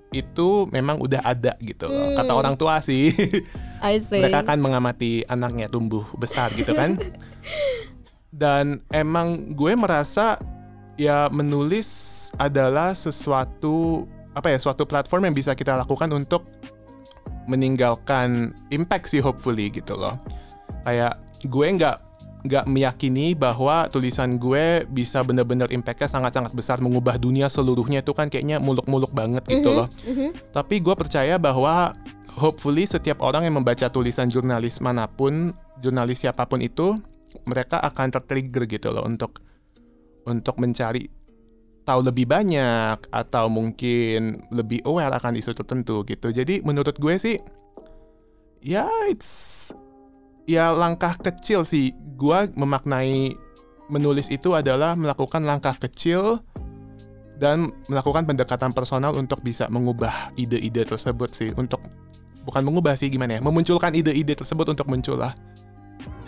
itu 0.09 0.65
memang 0.71 0.97
udah 0.97 1.21
ada 1.21 1.53
gitu 1.59 1.85
loh. 1.85 2.15
Kata 2.15 2.31
Hmm. 2.33 2.39
orang 2.39 2.55
tua 2.55 2.79
sih. 2.79 3.11
I 3.79 3.99
see. 3.99 4.19
mereka 4.23 4.43
kan 4.43 4.59
mengamati 4.59 5.23
anaknya 5.27 5.67
tumbuh 5.67 6.07
besar 6.15 6.49
gitu 6.55 6.71
kan. 6.71 6.95
Dan 8.31 8.79
emang 8.89 9.53
gue 9.53 9.73
merasa 9.75 10.39
ya 10.95 11.27
menulis 11.31 11.87
adalah 12.35 12.93
sesuatu 12.93 14.05
apa 14.31 14.53
ya 14.53 14.59
suatu 14.61 14.85
platform 14.85 15.31
yang 15.31 15.35
bisa 15.35 15.51
kita 15.51 15.73
lakukan 15.75 16.07
untuk 16.13 16.45
meninggalkan 17.49 18.53
impact 18.69 19.09
sih 19.09 19.19
hopefully 19.19 19.73
gitu 19.73 19.97
loh. 19.97 20.13
Kayak 20.85 21.17
gue 21.43 21.65
nggak 21.65 21.97
nggak 22.39 22.65
meyakini 22.71 23.35
bahwa 23.35 23.91
tulisan 23.91 24.39
gue 24.39 24.87
bisa 24.87 25.19
bener-bener 25.27 25.67
impactnya 25.67 26.07
sangat-sangat 26.07 26.55
besar 26.55 26.79
mengubah 26.79 27.19
dunia 27.19 27.51
seluruhnya. 27.51 27.99
Itu 27.99 28.15
kan 28.15 28.31
kayaknya 28.31 28.61
muluk-muluk 28.61 29.11
banget 29.11 29.43
gitu 29.49 29.73
Mhm, 29.73 29.77
loh. 29.77 29.87
mhm. 30.07 30.29
tapi 30.55 30.79
gue 30.79 30.95
percaya 30.95 31.35
bahwa 31.35 31.91
hopefully 32.39 32.87
setiap 32.87 33.19
orang 33.19 33.43
yang 33.43 33.59
membaca 33.59 33.91
tulisan 33.91 34.31
jurnalis 34.31 34.79
mana 34.79 35.09
pun, 35.09 35.51
jurnalis 35.83 36.23
siapa 36.23 36.47
pun 36.47 36.63
itu, 36.63 36.95
mereka 37.43 37.83
akan 37.83 38.07
tertrigger 38.07 38.63
gitu 38.69 38.93
loh 38.95 39.03
untuk 39.03 39.43
untuk 40.23 40.55
mencari 40.61 41.09
tahu 41.89 42.05
lebih 42.05 42.29
banyak 42.29 43.01
atau 43.09 43.49
mungkin 43.49 44.37
lebih 44.53 44.85
aware 44.85 45.09
akan 45.09 45.41
isu 45.41 45.57
tertentu 45.57 46.05
gitu. 46.05 46.29
Jadi 46.29 46.61
menurut 46.61 46.93
gue 47.01 47.17
sih 47.17 47.41
ya 48.61 48.85
it's 49.09 49.73
ya 50.45 50.69
langkah 50.69 51.17
kecil 51.17 51.65
sih. 51.65 51.89
Gue 52.13 52.45
memaknai 52.53 53.33
menulis 53.89 54.29
itu 54.29 54.53
adalah 54.53 54.93
melakukan 54.93 55.41
langkah 55.41 55.73
kecil 55.81 56.37
dan 57.41 57.73
melakukan 57.89 58.27
pendekatan 58.29 58.69
personal 58.75 59.17
untuk 59.17 59.41
bisa 59.41 59.65
mengubah 59.71 60.29
ide-ide 60.37 60.85
tersebut 60.85 61.33
sih 61.33 61.49
untuk 61.55 61.81
bukan 62.43 62.61
mengubah 62.67 62.99
sih 62.99 63.07
gimana 63.07 63.39
ya 63.39 63.41
memunculkan 63.41 63.95
ide-ide 63.95 64.35
tersebut 64.35 64.67
untuk 64.75 64.85
muncul 64.91 65.15
lah 65.15 65.31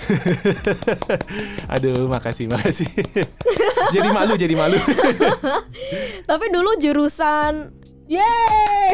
aduh 1.74 2.08
makasih 2.08 2.50
makasih 2.50 2.90
jadi 3.96 4.10
malu 4.10 4.34
jadi 4.36 4.56
malu 4.56 4.78
Tapi 6.30 6.46
dulu 6.50 6.72
jurusan 6.78 7.72
Yeay. 8.06 8.92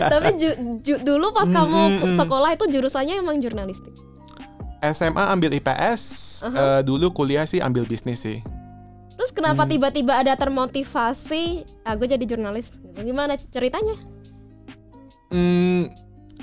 Tapi 0.00 0.40
ju- 0.40 0.56
ju- 0.80 1.02
dulu 1.02 1.32
pas 1.32 1.44
Mm, 1.44 1.52
kamu 1.52 1.80
mm, 1.82 1.96
mm. 2.02 2.16
sekolah 2.16 2.50
itu 2.50 2.64
jurusannya 2.66 3.20
emang 3.20 3.36
jurnalistik. 3.38 3.92
SMA 4.78 5.20
ambil 5.26 5.52
IPS 5.52 6.02
Aha. 6.42 6.56
eh, 6.56 6.80
dulu 6.82 7.12
kuliah 7.12 7.44
sih 7.44 7.58
ambil 7.58 7.84
bisnis 7.84 8.20
sih 8.20 8.40
Terus 9.12 9.32
kenapa 9.32 9.64
Hmm. 9.64 9.70
tiba-tiba 9.70 10.12
ada 10.14 10.32
termotivasi, 10.32 11.44
ah, 11.82 11.92
gue 11.92 12.04
jadi 12.06 12.20
jurnalis? 12.22 12.72
Gimana 12.94 13.32
ceritanya? 13.34 13.96
Hmm, 15.28 15.88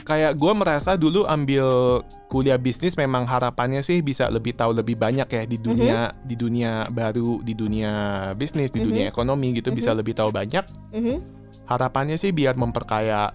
kayak 0.02 0.34
gue 0.34 0.54
merasa 0.54 0.94
dulu 0.94 1.22
ambil 1.24 2.02
kuliah 2.34 2.58
bisnis 2.58 2.98
memang 2.98 3.30
harapannya 3.30 3.86
sih 3.86 4.02
bisa 4.02 4.26
lebih 4.26 4.58
tahu 4.58 4.74
lebih 4.74 4.98
banyak 4.98 5.30
ya 5.30 5.44
di 5.46 5.62
dunia 5.62 6.18
di 6.26 6.34
dunia 6.34 6.90
baru 6.90 7.38
di 7.46 7.54
dunia 7.54 7.94
bisnis 8.34 8.74
di 8.74 8.82
Mhm. 8.82 8.88
dunia 8.90 9.06
ekonomi 9.06 9.54
gitu 9.54 9.70
bisa 9.70 9.94
Mhm. 9.94 9.98
lebih 10.02 10.14
tahu 10.18 10.34
banyak 10.34 10.66
Mhm. 10.98 11.18
harapannya 11.70 12.18
sih 12.18 12.34
biar 12.34 12.58
memperkaya 12.58 13.30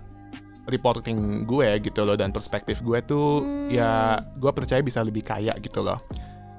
reporting 0.67 1.47
gue 1.47 1.79
gitu 1.81 2.03
loh 2.03 2.19
dan 2.19 2.35
perspektif 2.35 2.83
gue 2.83 2.99
tuh 3.01 3.41
Hmm. 3.41 3.71
ya 3.71 4.19
gue 4.35 4.51
percaya 4.51 4.83
bisa 4.83 5.01
lebih 5.01 5.23
kaya 5.23 5.55
gitu 5.63 5.81
loh 5.81 5.97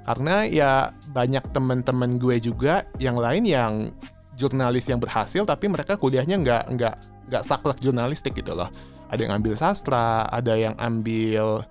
karena 0.08 0.48
ya 0.48 0.72
banyak 1.12 1.44
teman-teman 1.52 2.18
gue 2.18 2.40
juga 2.40 2.88
yang 2.98 3.20
lain 3.20 3.44
yang 3.46 3.74
jurnalis 4.34 4.88
yang 4.88 4.98
berhasil 4.98 5.44
tapi 5.44 5.68
mereka 5.68 6.00
kuliahnya 6.00 6.40
nggak 6.40 6.64
nggak 6.74 6.96
nggak 7.30 7.44
saklek 7.44 7.78
jurnalistik 7.84 8.34
gitu 8.34 8.56
loh 8.56 8.72
ada 9.12 9.20
yang 9.20 9.38
ambil 9.38 9.54
sastra 9.54 10.24
ada 10.26 10.56
yang 10.58 10.74
ambil 10.82 11.68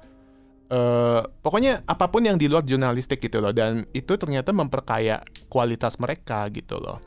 eh 0.68 1.22
pokoknya 1.40 1.88
apa 1.88 2.12
pun 2.12 2.28
yang 2.28 2.36
di 2.36 2.44
luar 2.44 2.60
jurnalistik 2.60 3.24
gitu 3.24 3.40
loh 3.40 3.56
dan 3.56 3.88
itu 3.96 4.20
ternyata 4.20 4.52
memperkaya 4.52 5.24
kualitas 5.48 5.96
mereka 5.96 6.44
gitu 6.52 6.76
loh. 6.76 7.00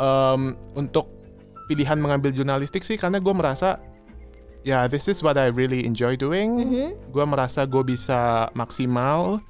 Em, 0.00 0.56
untuk 0.72 1.12
pilihan 1.68 2.00
mengambil 2.00 2.32
jurnalistik 2.32 2.80
sih 2.82 2.96
karena 2.96 3.20
gue 3.20 3.34
merasa 3.36 3.76
ya 4.64 4.88
this 4.88 5.06
is 5.06 5.20
what 5.20 5.36
I 5.36 5.52
really 5.52 5.84
enjoy 5.84 6.16
doing. 6.16 6.50
Mhm. 6.64 7.12
gue 7.12 7.24
merasa 7.28 7.68
gue 7.68 7.84
bisa 7.84 8.48
maksimal. 8.56 9.44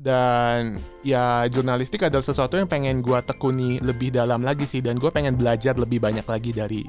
Dan 0.00 0.80
ya 1.04 1.44
jurnalistik 1.52 2.00
adalah 2.08 2.24
sesuatu 2.24 2.56
yang 2.56 2.64
pengen 2.64 3.04
gue 3.04 3.20
tekuni 3.20 3.84
lebih 3.84 4.08
dalam 4.08 4.40
lagi 4.40 4.64
sih 4.64 4.80
dan 4.80 4.96
gue 4.96 5.12
pengen 5.12 5.36
belajar 5.36 5.76
lebih 5.76 6.00
banyak 6.00 6.24
lagi 6.24 6.56
dari 6.56 6.88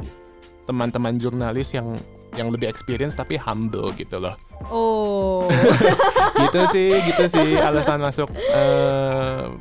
teman-teman 0.63 1.19
jurnalis 1.19 1.75
yang 1.75 1.99
yang 2.39 2.47
lebih 2.51 2.71
experience 2.71 3.15
tapi 3.15 3.35
humble 3.35 3.91
gitu 3.95 4.19
loh. 4.19 4.35
Oh. 4.71 5.49
gitu 6.47 6.61
sih, 6.71 6.95
gitu 7.11 7.23
sih 7.27 7.59
alasan 7.59 7.99
masuk 7.99 8.31
eh, 8.31 9.51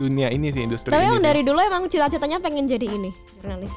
dunia 0.00 0.32
ini 0.32 0.48
sih 0.54 0.64
industri 0.64 0.94
Tapi 0.94 1.04
ini 1.04 1.18
sih. 1.20 1.26
dari 1.26 1.40
dulu 1.44 1.58
emang 1.60 1.84
cita-citanya 1.90 2.38
pengen 2.40 2.64
jadi 2.64 2.86
ini 2.86 3.10
jurnalis. 3.40 3.74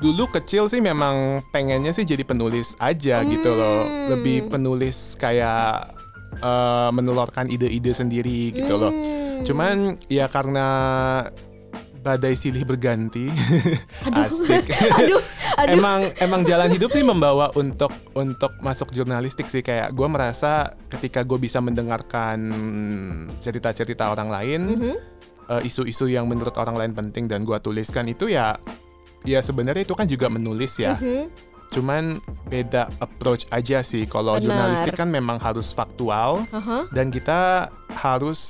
Dulu 0.00 0.32
kecil 0.32 0.64
sih 0.72 0.80
memang 0.80 1.44
pengennya 1.52 1.92
sih 1.92 2.08
jadi 2.08 2.24
penulis 2.24 2.72
aja 2.80 3.20
gitu 3.26 3.50
loh. 3.52 3.84
Hmm. 3.84 4.16
Lebih 4.16 4.48
penulis 4.48 5.18
kayak 5.18 5.92
eh, 6.40 6.90
menelurkan 6.94 7.50
ide-ide 7.50 7.92
sendiri 7.92 8.54
gitu 8.54 8.74
loh. 8.80 8.92
Hmm. 8.92 9.44
Cuman 9.44 9.76
ya 10.08 10.28
karena 10.28 10.68
badai 12.00 12.32
silih 12.32 12.64
berganti, 12.64 13.28
Aduh. 14.08 14.24
asik. 14.24 14.72
aduh, 14.98 15.20
aduh. 15.54 15.68
emang 15.68 16.00
emang 16.16 16.40
jalan 16.42 16.68
hidup 16.68 16.88
sih 16.88 17.04
membawa 17.04 17.52
untuk 17.52 17.92
untuk 18.12 18.56
masuk 18.58 18.88
jurnalistik 18.90 19.46
sih 19.46 19.60
kayak 19.60 19.92
gue 19.92 20.08
merasa 20.08 20.72
ketika 20.88 21.20
gue 21.20 21.36
bisa 21.36 21.60
mendengarkan 21.60 22.40
cerita-cerita 23.38 24.08
orang 24.08 24.28
lain, 24.28 24.60
Mhm. 24.70 24.94
eh, 25.50 25.62
isu-isu 25.62 26.06
yang 26.06 26.24
menurut 26.24 26.56
orang 26.56 26.76
lain 26.76 26.92
penting 26.92 27.26
dan 27.26 27.44
gue 27.44 27.58
tuliskan 27.58 28.06
itu 28.06 28.26
ya 28.26 28.56
ya 29.22 29.44
sebenarnya 29.44 29.84
itu 29.84 29.92
kan 29.92 30.08
juga 30.08 30.26
menulis 30.26 30.80
ya. 30.80 30.96
Mhm. 30.96 31.52
Cuman 31.70 32.18
beda 32.50 32.90
approach 32.98 33.46
aja 33.50 33.78
sih. 33.80 34.02
Kalau 34.02 34.34
jurnalistik 34.36 34.96
kan 34.96 35.06
memang 35.06 35.38
harus 35.38 35.70
faktual 35.70 36.42
Aha. 36.50 36.90
dan 36.90 37.14
kita 37.14 37.70
harus 37.92 38.40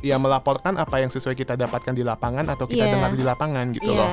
ya 0.00 0.16
melaporkan 0.16 0.76
apa 0.76 0.98
yang 0.98 1.08
sesuai 1.08 1.34
kita 1.34 1.54
dapatkan 1.54 1.92
di 1.92 2.02
lapangan 2.02 2.46
atau 2.48 2.64
kita 2.64 2.86
Iya. 2.86 2.92
dengar 2.94 3.10
di 3.12 3.24
lapangan 3.24 3.66
gitu 3.72 3.90
Iya. 3.92 3.98
loh. 3.98 4.10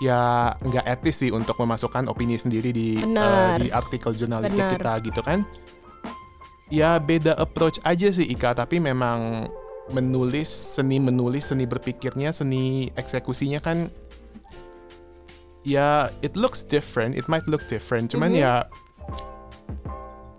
Ya 0.00 0.20
nggak 0.58 0.84
etis 0.90 1.16
sih 1.20 1.30
untuk 1.30 1.54
memasukkan 1.54 2.08
opini 2.08 2.34
sendiri 2.34 2.72
di 2.72 2.98
eh, 2.98 3.52
di 3.60 3.68
artikel 3.70 4.12
jurnalistik 4.12 4.56
Benar. 4.56 4.74
kita 4.74 4.92
gitu 5.04 5.20
kan. 5.20 5.44
Ya 6.72 6.96
beda 6.96 7.36
approach 7.36 7.76
aja 7.84 8.08
sih 8.08 8.24
Ika, 8.26 8.56
tapi 8.56 8.80
memang 8.80 9.46
menulis 9.92 10.48
seni 10.48 10.96
menulis 10.96 11.52
seni 11.52 11.68
berpikirnya 11.68 12.32
seni 12.32 12.88
eksekusinya 12.96 13.60
kan 13.60 13.92
ya 15.62 16.08
it 16.20 16.36
looks 16.36 16.64
different, 16.64 17.12
it 17.12 17.24
might 17.26 17.44
look 17.44 17.64
different, 17.68 18.08
cuman 18.08 18.32
Mhm. 18.32 18.40
ya 18.40 18.52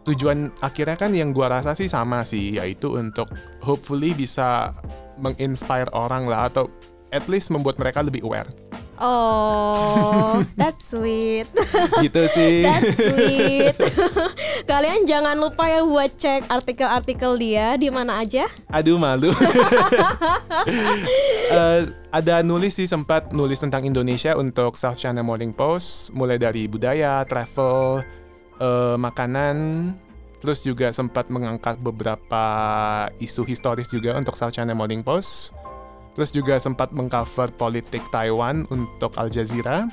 tujuan 0.06 0.54
akhirnya 0.60 0.96
kan 0.96 1.12
yang 1.12 1.30
gua 1.30 1.50
rasa 1.52 1.74
sih 1.74 1.86
sama 1.86 2.22
sih 2.22 2.56
yaitu 2.56 2.94
untuk 2.94 3.26
hopefully 3.60 4.14
bisa 4.14 4.72
menginspire 5.16 5.90
orang 5.92 6.26
lah 6.26 6.46
atau 6.46 6.70
at 7.10 7.26
least 7.26 7.50
membuat 7.50 7.76
mereka 7.76 8.00
lebih 8.00 8.22
aware 8.22 8.48
Oh, 8.96 10.40
that's 10.56 10.88
sweet. 10.88 11.52
gitu 12.00 12.32
sih 12.32 12.64
That's 12.68 12.96
sweet. 12.96 13.76
Kalian 14.72 15.04
jangan 15.04 15.36
lupa 15.36 15.68
ya 15.68 15.84
buat 15.84 16.16
cek 16.16 16.48
artikel-artikel 16.48 17.36
dia 17.36 17.76
di 17.76 17.92
mana 17.92 18.24
aja. 18.24 18.48
aduh 18.72 18.96
malu 18.96 19.36
Eh, 21.46 21.82
ada 22.10 22.40
nulis 22.40 22.74
sih 22.74 22.88
sempat 22.88 23.30
nulis 23.32 23.60
tentang 23.60 23.84
Indonesia 23.84 24.34
untuk 24.34 24.74
South 24.74 24.96
China 24.96 25.22
Morning 25.22 25.52
Post 25.52 26.10
mulai 26.12 26.40
dari 26.40 26.66
budaya 26.66 27.22
travel 27.24 28.00
eh, 28.60 28.98
makanan 28.98 29.58
terus 30.44 30.62
juga 30.62 30.94
sempat 30.94 31.32
mengangkat 31.34 31.82
beberapa 31.82 32.44
isu 33.18 33.48
historis 33.50 33.90
juga 33.90 34.14
untuk 34.14 34.38
South 34.38 34.54
China 34.54 34.78
Morning 34.78 35.02
Post 35.02 35.58
Terus 36.16 36.32
juga 36.32 36.56
sempat 36.64 36.96
mengcover 36.96 37.52
politik 37.60 38.00
Taiwan 38.08 38.64
untuk 38.72 39.12
Al 39.20 39.28
Jazeera. 39.28 39.84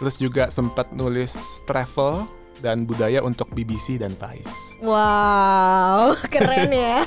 Terus 0.00 0.16
juga 0.16 0.48
sempat 0.48 0.88
nulis 0.96 1.60
travel 1.68 2.24
dan 2.58 2.84
budaya 2.84 3.20
untuk 3.20 3.50
BBC 3.50 3.96
dan 3.96 4.12
Vice. 4.12 4.76
Wow, 4.78 6.12
keren 6.32 6.68
ya. 6.68 7.04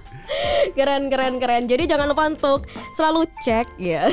keren 0.76 1.08
keren 1.08 1.36
keren. 1.36 1.66
Jadi 1.66 1.86
jangan 1.86 2.06
lupa 2.06 2.24
untuk 2.24 2.62
selalu 2.92 3.26
cek 3.40 3.66
ya 3.76 4.06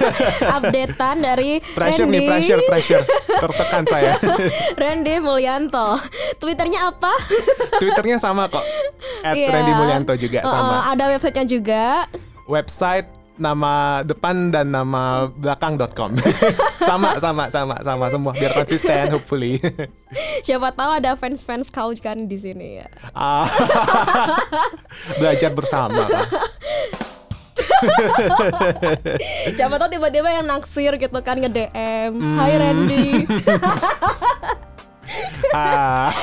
updatean 0.56 1.20
dari 1.20 1.62
Pressure 1.62 2.04
Randy 2.04 2.16
nih, 2.16 2.26
pressure, 2.26 2.60
pressure. 2.64 3.02
Tertekan 3.30 3.84
saya. 3.86 4.12
Randy 4.74 5.18
Mulyanto. 5.18 5.98
Twitternya 6.36 6.90
apa? 6.90 7.12
Twitternya 7.76 8.18
sama 8.18 8.46
kok. 8.46 8.64
At 9.20 9.34
Iya. 9.34 9.48
Randy 9.52 9.72
Mulyanto 9.72 10.12
juga 10.16 10.42
Uh, 10.42 10.50
sama. 10.50 10.72
uh, 10.72 10.82
ada 10.90 11.04
websitenya 11.08 11.46
juga. 11.46 11.84
Website 12.46 13.06
nama 13.40 14.04
depan 14.04 14.52
dan 14.52 14.68
nama 14.68 15.32
belakang.com. 15.32 16.20
sama, 16.88 17.16
sama, 17.16 17.48
sama, 17.48 17.74
sama 17.80 18.06
semua 18.12 18.32
biar 18.36 18.52
konsisten 18.52 19.08
hopefully. 19.08 19.56
Siapa 20.46 20.70
tahu 20.76 20.90
ada 21.00 21.16
fans-fans 21.16 21.72
kau 21.72 21.90
kan 21.96 22.28
di 22.28 22.36
sini 22.36 22.84
ya. 22.84 22.88
Ah. 23.16 23.48
Belajar 25.20 25.56
bersama. 25.56 26.04
Siapa 29.56 29.74
tahu 29.80 29.88
tiba-tiba 29.88 30.28
yang 30.28 30.44
naksir 30.44 31.00
gitu 31.00 31.18
kan 31.24 31.40
nge-DM. 31.40 32.12
Hmm. 32.12 32.36
Hai 32.36 32.54
Randy. 32.60 33.04
Ah. 35.50 36.14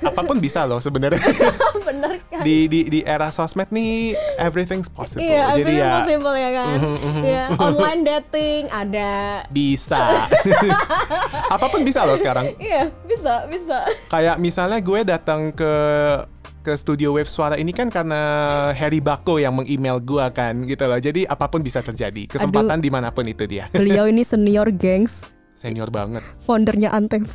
Apa 0.00 0.22
pun 0.22 0.38
bisa 0.38 0.62
loh 0.64 0.78
sebenarnya. 0.78 1.18
Bener 1.88 2.22
kan? 2.30 2.42
di 2.42 2.70
di 2.70 2.80
di 2.86 3.00
era 3.02 3.28
sosmed 3.28 3.66
nih 3.70 4.14
everything's 4.38 4.86
possible. 4.86 5.24
Iya, 5.24 5.58
Jadi 5.58 5.74
everything 5.74 5.80
ya 5.80 5.92
possible 5.98 6.36
ya 6.36 6.50
kan. 6.52 6.76
Mhm, 6.78 7.22
Iya, 7.24 7.44
online 7.56 8.00
dating 8.04 8.62
ada. 8.70 9.12
bisa. 9.50 10.28
Apa 11.54 11.66
pun 11.66 11.82
bisa 11.82 12.06
loh 12.06 12.14
sekarang. 12.14 12.54
Iya, 12.56 12.92
bisa, 13.02 13.48
bisa. 13.48 13.82
Kayak 14.06 14.36
misalnya 14.38 14.78
gue 14.78 15.00
datang 15.02 15.50
ke 15.50 15.72
ke 16.64 16.72
studio 16.80 17.12
wave 17.12 17.28
suara 17.28 17.60
ini 17.60 17.76
kan 17.76 17.92
karena 17.92 18.20
Harry 18.72 18.96
Bako 18.96 19.36
yang 19.36 19.52
meng-email 19.52 20.00
gue 20.00 20.24
kan 20.32 20.64
gitu 20.64 20.88
loh. 20.88 20.96
Jadi 20.96 21.28
apa 21.28 21.44
pun 21.44 21.60
bisa 21.60 21.84
terjadi. 21.84 22.24
Kesempatan 22.24 22.80
di 22.80 22.88
mana 22.88 23.12
pun 23.12 23.28
itu 23.28 23.44
dia. 23.44 23.68
Beliau 23.68 24.08
ini 24.08 24.24
senior 24.24 24.72
gengs, 24.72 25.28
Senior 25.54 25.88
banget. 25.88 26.20
foundernya 26.38 26.90
Antv. 26.90 27.30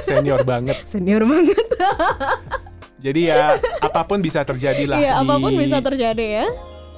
Senior 0.00 0.42
banget. 0.42 0.76
senior 0.84 1.22
banget. 1.22 1.60
Jadi 2.98 3.20
ya 3.26 3.54
apa 3.78 4.02
pun 4.04 4.18
bisa 4.18 4.42
terjadi 4.42 4.84
lah 4.84 4.98
Iya, 4.98 5.12
di 5.14 5.22
apa 5.22 5.34
pun 5.38 5.52
bisa 5.54 5.78
terjadi 5.78 6.26
ya. 6.42 6.46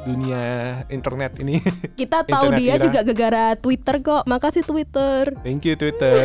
dunia 0.00 0.44
internet 0.88 1.36
ini. 1.38 1.60
Kita 1.92 2.24
tahu 2.24 2.48
Internet 2.48 2.58
dia 2.58 2.72
era. 2.72 2.82
juga 2.82 3.00
gegara 3.04 3.44
Twitter 3.54 4.00
kok. 4.00 4.24
Makasih 4.24 4.64
Twitter. 4.64 5.36
Thank 5.40 5.60
you 5.62 5.76
Twitter. 5.76 6.24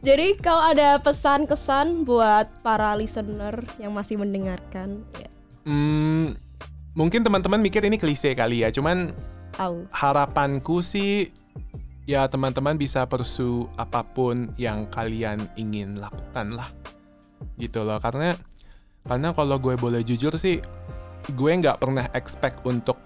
Jadi 0.00 0.38
kau 0.38 0.60
ada 0.60 0.98
pesan 0.98 1.44
kesan 1.44 2.04
buat 2.04 2.60
para 2.60 2.94
listener 2.94 3.64
yang 3.78 3.90
masih 3.90 4.14
mendengarkan? 4.16 5.02
Ya, 5.14 5.28
Hmm, 5.64 6.32
mungkin 6.92 7.20
teman-teman 7.20 7.60
mikir 7.60 7.80
ini 7.82 7.96
klise 7.96 8.32
kali 8.32 8.60
ya, 8.60 8.70
cuman 8.70 9.12
tahu. 9.54 9.86
harapanku 9.92 10.84
sih 10.84 11.32
ya 12.08 12.24
teman-teman 12.24 12.76
bisa 12.80 13.04
pursue 13.04 13.68
apa 13.76 14.00
pun 14.00 14.52
yang 14.56 14.88
kalian 14.88 15.44
ingin 15.60 16.00
lakukan 16.00 16.56
lah 16.56 16.72
gitu 17.60 17.84
loh 17.84 18.00
karena 18.00 18.34
karena 19.04 19.32
kalau 19.32 19.56
gue 19.60 19.76
boleh 19.76 20.00
jujur 20.04 20.34
sih 20.40 20.60
gue 21.32 21.50
nggak 21.52 21.80
pernah 21.80 22.08
expect 22.16 22.64
untuk 22.64 22.96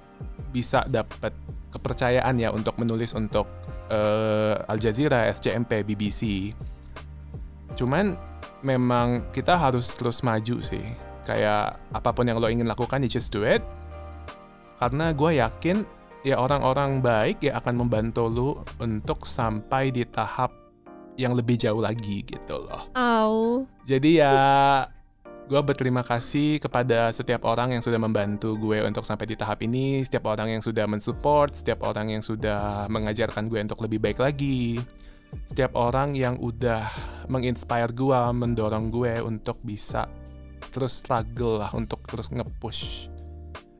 bisa 0.53 0.85
dapat 0.87 1.33
kepercayaan 1.73 2.37
ya 2.37 2.53
untuk 2.53 2.77
menulis 2.77 3.17
untuk 3.17 3.49
eh, 3.89 4.55
Al 4.69 4.79
Jazeera, 4.79 5.27
SCMP, 5.33 5.83
BBC. 5.83 6.53
Cuman 7.75 8.15
memang 8.61 9.33
kita 9.33 9.57
harus 9.57 9.89
terus 9.97 10.21
maju 10.21 10.61
sih. 10.61 10.85
Kayak 11.25 11.81
apa 11.91 12.13
pun 12.13 12.29
yang 12.29 12.37
lo 12.39 12.53
ingin 12.53 12.69
lakukan, 12.69 13.01
you 13.01 13.09
just 13.09 13.33
do 13.33 13.43
it. 13.43 13.65
Karena 14.77 15.17
gue 15.17 15.41
yakin 15.41 15.89
ya 16.23 16.39
orang-orang 16.39 17.03
baik 17.03 17.43
ya 17.43 17.59
akan 17.59 17.87
membantu 17.87 18.27
lo 18.31 18.51
untuk 18.79 19.27
sampai 19.27 19.91
di 19.91 20.07
tahap 20.07 20.55
yang 21.19 21.37
lebih 21.37 21.61
jauh 21.61 21.83
lagi 21.83 22.25
gitu 22.25 22.63
loh. 22.63 22.89
Au. 22.97 23.67
Jadi 23.85 24.23
ya 24.23 24.35
gue 25.51 25.61
berterima 25.61 26.01
kasih 26.01 26.63
kepada 26.63 27.13
setiap 27.13 27.45
orang 27.45 27.77
yang 27.77 27.83
sudah 27.85 28.01
membantu 28.01 28.57
gue 28.57 28.81
untuk 28.87 29.05
sampai 29.05 29.29
di 29.29 29.37
tahap 29.37 29.61
ini, 29.67 30.01
setiap 30.01 30.31
orang 30.31 30.57
yang 30.57 30.63
sudah 30.65 30.89
mensupport, 30.89 31.53
setiap 31.53 31.85
orang 31.85 32.15
yang 32.15 32.23
sudah 32.25 32.89
mengajarkan 32.89 33.53
gue 33.53 33.61
untuk 33.61 33.83
lebih 33.85 34.01
baik 34.01 34.23
lagi, 34.23 34.81
setiap 35.45 35.77
orang 35.77 36.17
yang 36.17 36.41
udah 36.41 36.81
menginspire 37.29 37.93
gue, 37.93 38.21
mendorong 38.33 38.89
gue 38.89 39.21
untuk 39.21 39.61
bisa 39.61 40.09
terus 40.73 41.05
struggle 41.05 41.61
lah, 41.61 41.71
untuk 41.77 42.01
terus 42.09 42.33
nge-push. 42.33 43.13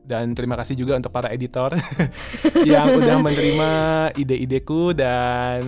Dan 0.03 0.35
terima 0.35 0.59
kasih 0.59 0.75
juga 0.75 0.99
untuk 0.99 1.15
para 1.15 1.31
editor 1.31 1.71
yang 2.67 2.99
udah 2.99 3.17
menerima 3.23 3.71
ide-ideku 4.19 4.91
dan 4.91 5.63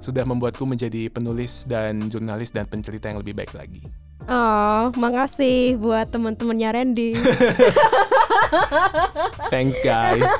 sudah 0.00 0.24
membuatku 0.24 0.64
menjadi 0.64 1.10
penulis 1.10 1.66
dan 1.66 2.08
jurnalis 2.08 2.54
dan 2.54 2.64
pencerita 2.70 3.10
yang 3.10 3.18
lebih 3.18 3.34
baik 3.34 3.52
lagi. 3.52 3.82
Oh, 4.30 4.94
makasih 4.94 5.74
buat 5.80 6.06
teman-temannya 6.14 6.70
Randy. 6.70 7.10
Thanks 9.52 9.76
guys. 9.82 10.30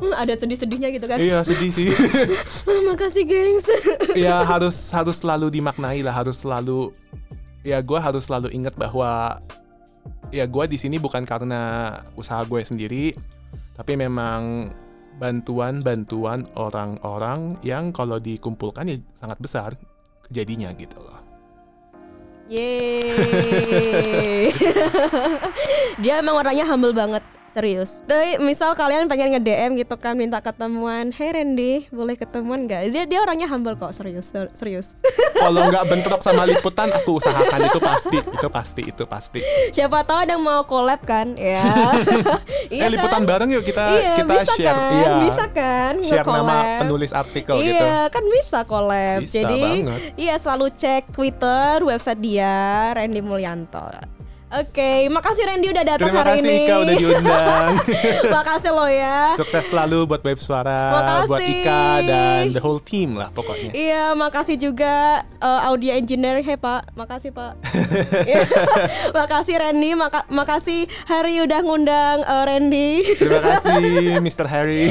ada 0.20 0.34
sedih-sedihnya 0.34 0.90
gitu 0.90 1.06
kan. 1.06 1.22
Iya 1.22 1.46
sedih 1.46 1.70
sih. 1.70 1.94
Makasih 2.66 3.24
gengs. 3.28 3.66
ya 4.18 4.42
harus 4.42 4.90
harus 4.90 5.22
selalu 5.22 5.54
dimaknai 5.54 6.02
lah, 6.02 6.12
harus 6.12 6.42
selalu 6.42 6.90
ya 7.60 7.78
gue 7.84 7.98
harus 8.00 8.26
selalu 8.26 8.48
ingat 8.56 8.74
bahwa 8.74 9.38
ya 10.30 10.46
gue 10.46 10.64
di 10.70 10.78
sini 10.78 10.98
bukan 10.98 11.26
karena 11.26 11.94
usaha 12.14 12.42
gue 12.46 12.62
sendiri, 12.62 13.14
tapi 13.74 13.98
memang 13.98 14.70
bantuan-bantuan 15.20 16.48
orang-orang 16.56 17.60
yang 17.60 17.92
kalau 17.92 18.16
dikumpulkan 18.16 18.88
ya 18.88 18.96
sangat 19.12 19.38
besar 19.42 19.70
jadinya 20.32 20.72
gitu 20.72 20.96
loh. 20.96 21.20
Yeay. 22.50 24.50
Dia 26.02 26.18
emang 26.18 26.42
orangnya 26.42 26.66
humble 26.66 26.90
banget. 26.90 27.22
Serius. 27.50 27.98
Tapi 28.06 28.38
misal 28.38 28.78
kalian 28.78 29.10
pengen 29.10 29.34
nge-DM 29.34 29.74
gitu 29.74 29.98
kan 29.98 30.14
minta 30.14 30.38
ketemuan, 30.38 31.10
"Hey 31.10 31.34
Randy, 31.34 31.90
boleh 31.90 32.14
ketemuan 32.14 32.70
nggak?" 32.70 32.94
Dia 32.94 33.10
dia 33.10 33.18
orangnya 33.18 33.50
humble 33.50 33.74
kok, 33.74 33.90
serius, 33.90 34.30
ser- 34.30 34.54
serius. 34.54 34.94
Kalau 35.42 35.66
nggak 35.66 35.82
bentrok 35.90 36.22
sama 36.22 36.46
liputan, 36.46 36.94
aku 36.94 37.18
usahakan 37.18 37.66
itu 37.66 37.80
pasti, 37.82 38.18
itu 38.22 38.48
pasti, 38.48 38.82
itu 38.86 39.02
pasti. 39.02 39.40
Siapa 39.74 40.06
tahu 40.06 40.18
ada 40.22 40.38
yang 40.38 40.44
mau 40.46 40.62
collab 40.62 41.02
kan? 41.02 41.34
Ya. 41.34 41.90
eh 42.70 42.86
liputan 42.86 43.26
bareng 43.26 43.50
yuk 43.50 43.66
kita 43.66 43.82
Iya, 43.98 44.14
kita 44.22 44.30
bisa 44.30 44.52
share, 44.54 44.70
kan? 44.70 44.94
iya. 44.94 45.10
Bisa 45.18 45.44
kan? 45.50 45.92
Share 46.06 46.26
nama 46.30 46.56
penulis 46.86 47.10
artikel 47.10 47.54
iya, 47.58 47.66
gitu. 47.66 47.86
kan 48.14 48.24
bisa 48.30 48.58
collab. 48.62 49.20
Bisa 49.26 49.42
Jadi, 49.42 49.58
banget. 49.58 50.00
iya 50.14 50.34
selalu 50.38 50.70
cek 50.78 51.10
Twitter, 51.10 51.82
website 51.82 52.22
dia, 52.22 52.94
Randy 52.94 53.18
Mulyanto. 53.18 53.90
Oke, 54.50 55.06
makasih 55.14 55.46
Randy 55.46 55.70
udah 55.70 55.84
datang 55.86 56.10
Terima 56.10 56.26
hari 56.26 56.42
kasih 56.42 56.50
ini. 56.50 56.66
Ika 56.66 56.74
udah 56.82 56.94
diundang. 56.98 57.70
makasih 58.34 58.70
lo 58.74 58.86
ya. 58.90 59.38
Sukses 59.38 59.62
selalu 59.70 60.10
buat 60.10 60.26
Web 60.26 60.42
Suara, 60.42 60.90
Makasih. 60.90 61.28
buat 61.30 61.42
Ika 61.46 61.82
dan 62.02 62.42
the 62.50 62.58
whole 62.58 62.82
team 62.82 63.14
lah 63.14 63.30
pokoknya. 63.30 63.70
Iya, 63.70 64.18
makasih 64.18 64.58
juga 64.58 65.22
uh, 65.38 65.70
audio 65.70 65.94
engineer 65.94 66.42
Hey 66.42 66.58
Pak, 66.58 66.90
makasih 66.98 67.30
Pak. 67.30 67.62
Makasih 69.22 69.54
Randy, 69.54 69.94
maka 69.94 70.26
makasih 70.26 70.90
Harry 71.06 71.38
udah 71.46 71.62
ngundang 71.62 72.26
uh, 72.26 72.42
Randy. 72.42 73.06
Terima 73.22 73.38
kasih 73.54 74.18
Mr. 74.18 74.50
Harry. 74.50 74.90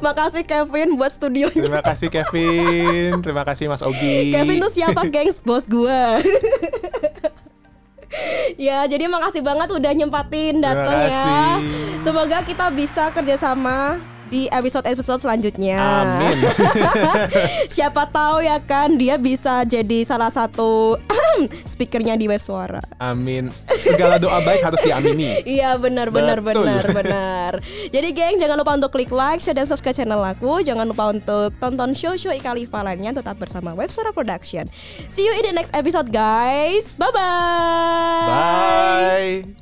makasih 0.00 0.48
Kevin 0.48 0.96
buat 0.96 1.12
studionya. 1.12 1.68
Terima 1.68 1.84
kasih 1.84 2.08
Kevin. 2.08 3.20
Terima 3.20 3.44
kasih 3.44 3.68
Mas 3.68 3.84
Ogi. 3.84 4.32
Kevin 4.32 4.56
tuh 4.56 4.72
siapa 4.72 5.04
gengs 5.12 5.36
bos 5.44 5.68
gua 5.68 6.16
Ya 8.60 8.84
jadi 8.84 9.08
makasih 9.08 9.40
banget 9.40 9.68
udah 9.72 9.92
nyempatin 9.96 10.60
datang 10.60 10.98
ya. 11.08 11.58
Semoga 12.04 12.44
kita 12.44 12.68
bisa 12.68 13.08
kerjasama 13.10 14.00
di 14.32 14.48
episode-episode 14.48 15.20
selanjutnya 15.20 15.76
Amin. 15.76 16.40
Siapa 17.76 18.08
tahu 18.08 18.40
ya 18.40 18.56
kan 18.64 18.96
dia 18.96 19.20
bisa 19.20 19.60
jadi 19.68 20.08
salah 20.08 20.32
satu 20.32 20.96
speakernya 21.66 22.14
di 22.16 22.26
web 22.30 22.40
suara 22.40 22.82
Amin. 23.02 23.50
Segala 23.82 24.16
doa 24.16 24.38
baik 24.44 24.62
harus 24.62 24.80
diamini. 24.82 25.42
Iya 25.42 25.74
benar 25.80 26.08
benar 26.14 26.38
Betul. 26.38 26.64
benar 26.64 26.84
benar. 26.94 27.52
Jadi 27.90 28.08
geng 28.14 28.38
jangan 28.38 28.56
lupa 28.58 28.72
untuk 28.78 28.90
klik 28.94 29.10
like, 29.10 29.42
share 29.42 29.56
dan 29.56 29.66
subscribe 29.66 29.96
channel 29.96 30.22
aku. 30.22 30.62
Jangan 30.62 30.86
lupa 30.86 31.10
untuk 31.10 31.50
tonton 31.58 31.92
show-show 31.96 32.30
Ika 32.30 32.54
Liva 32.54 32.80
lainnya 32.86 33.10
tetap 33.10 33.38
bersama 33.42 33.74
Web 33.74 33.90
Suara 33.90 34.14
Production. 34.14 34.70
See 35.10 35.26
you 35.26 35.34
in 35.34 35.44
the 35.50 35.54
next 35.54 35.74
episode 35.74 36.14
guys. 36.14 36.94
Bye 36.94 37.10
bye. 37.10 38.28
Bye. 38.30 39.61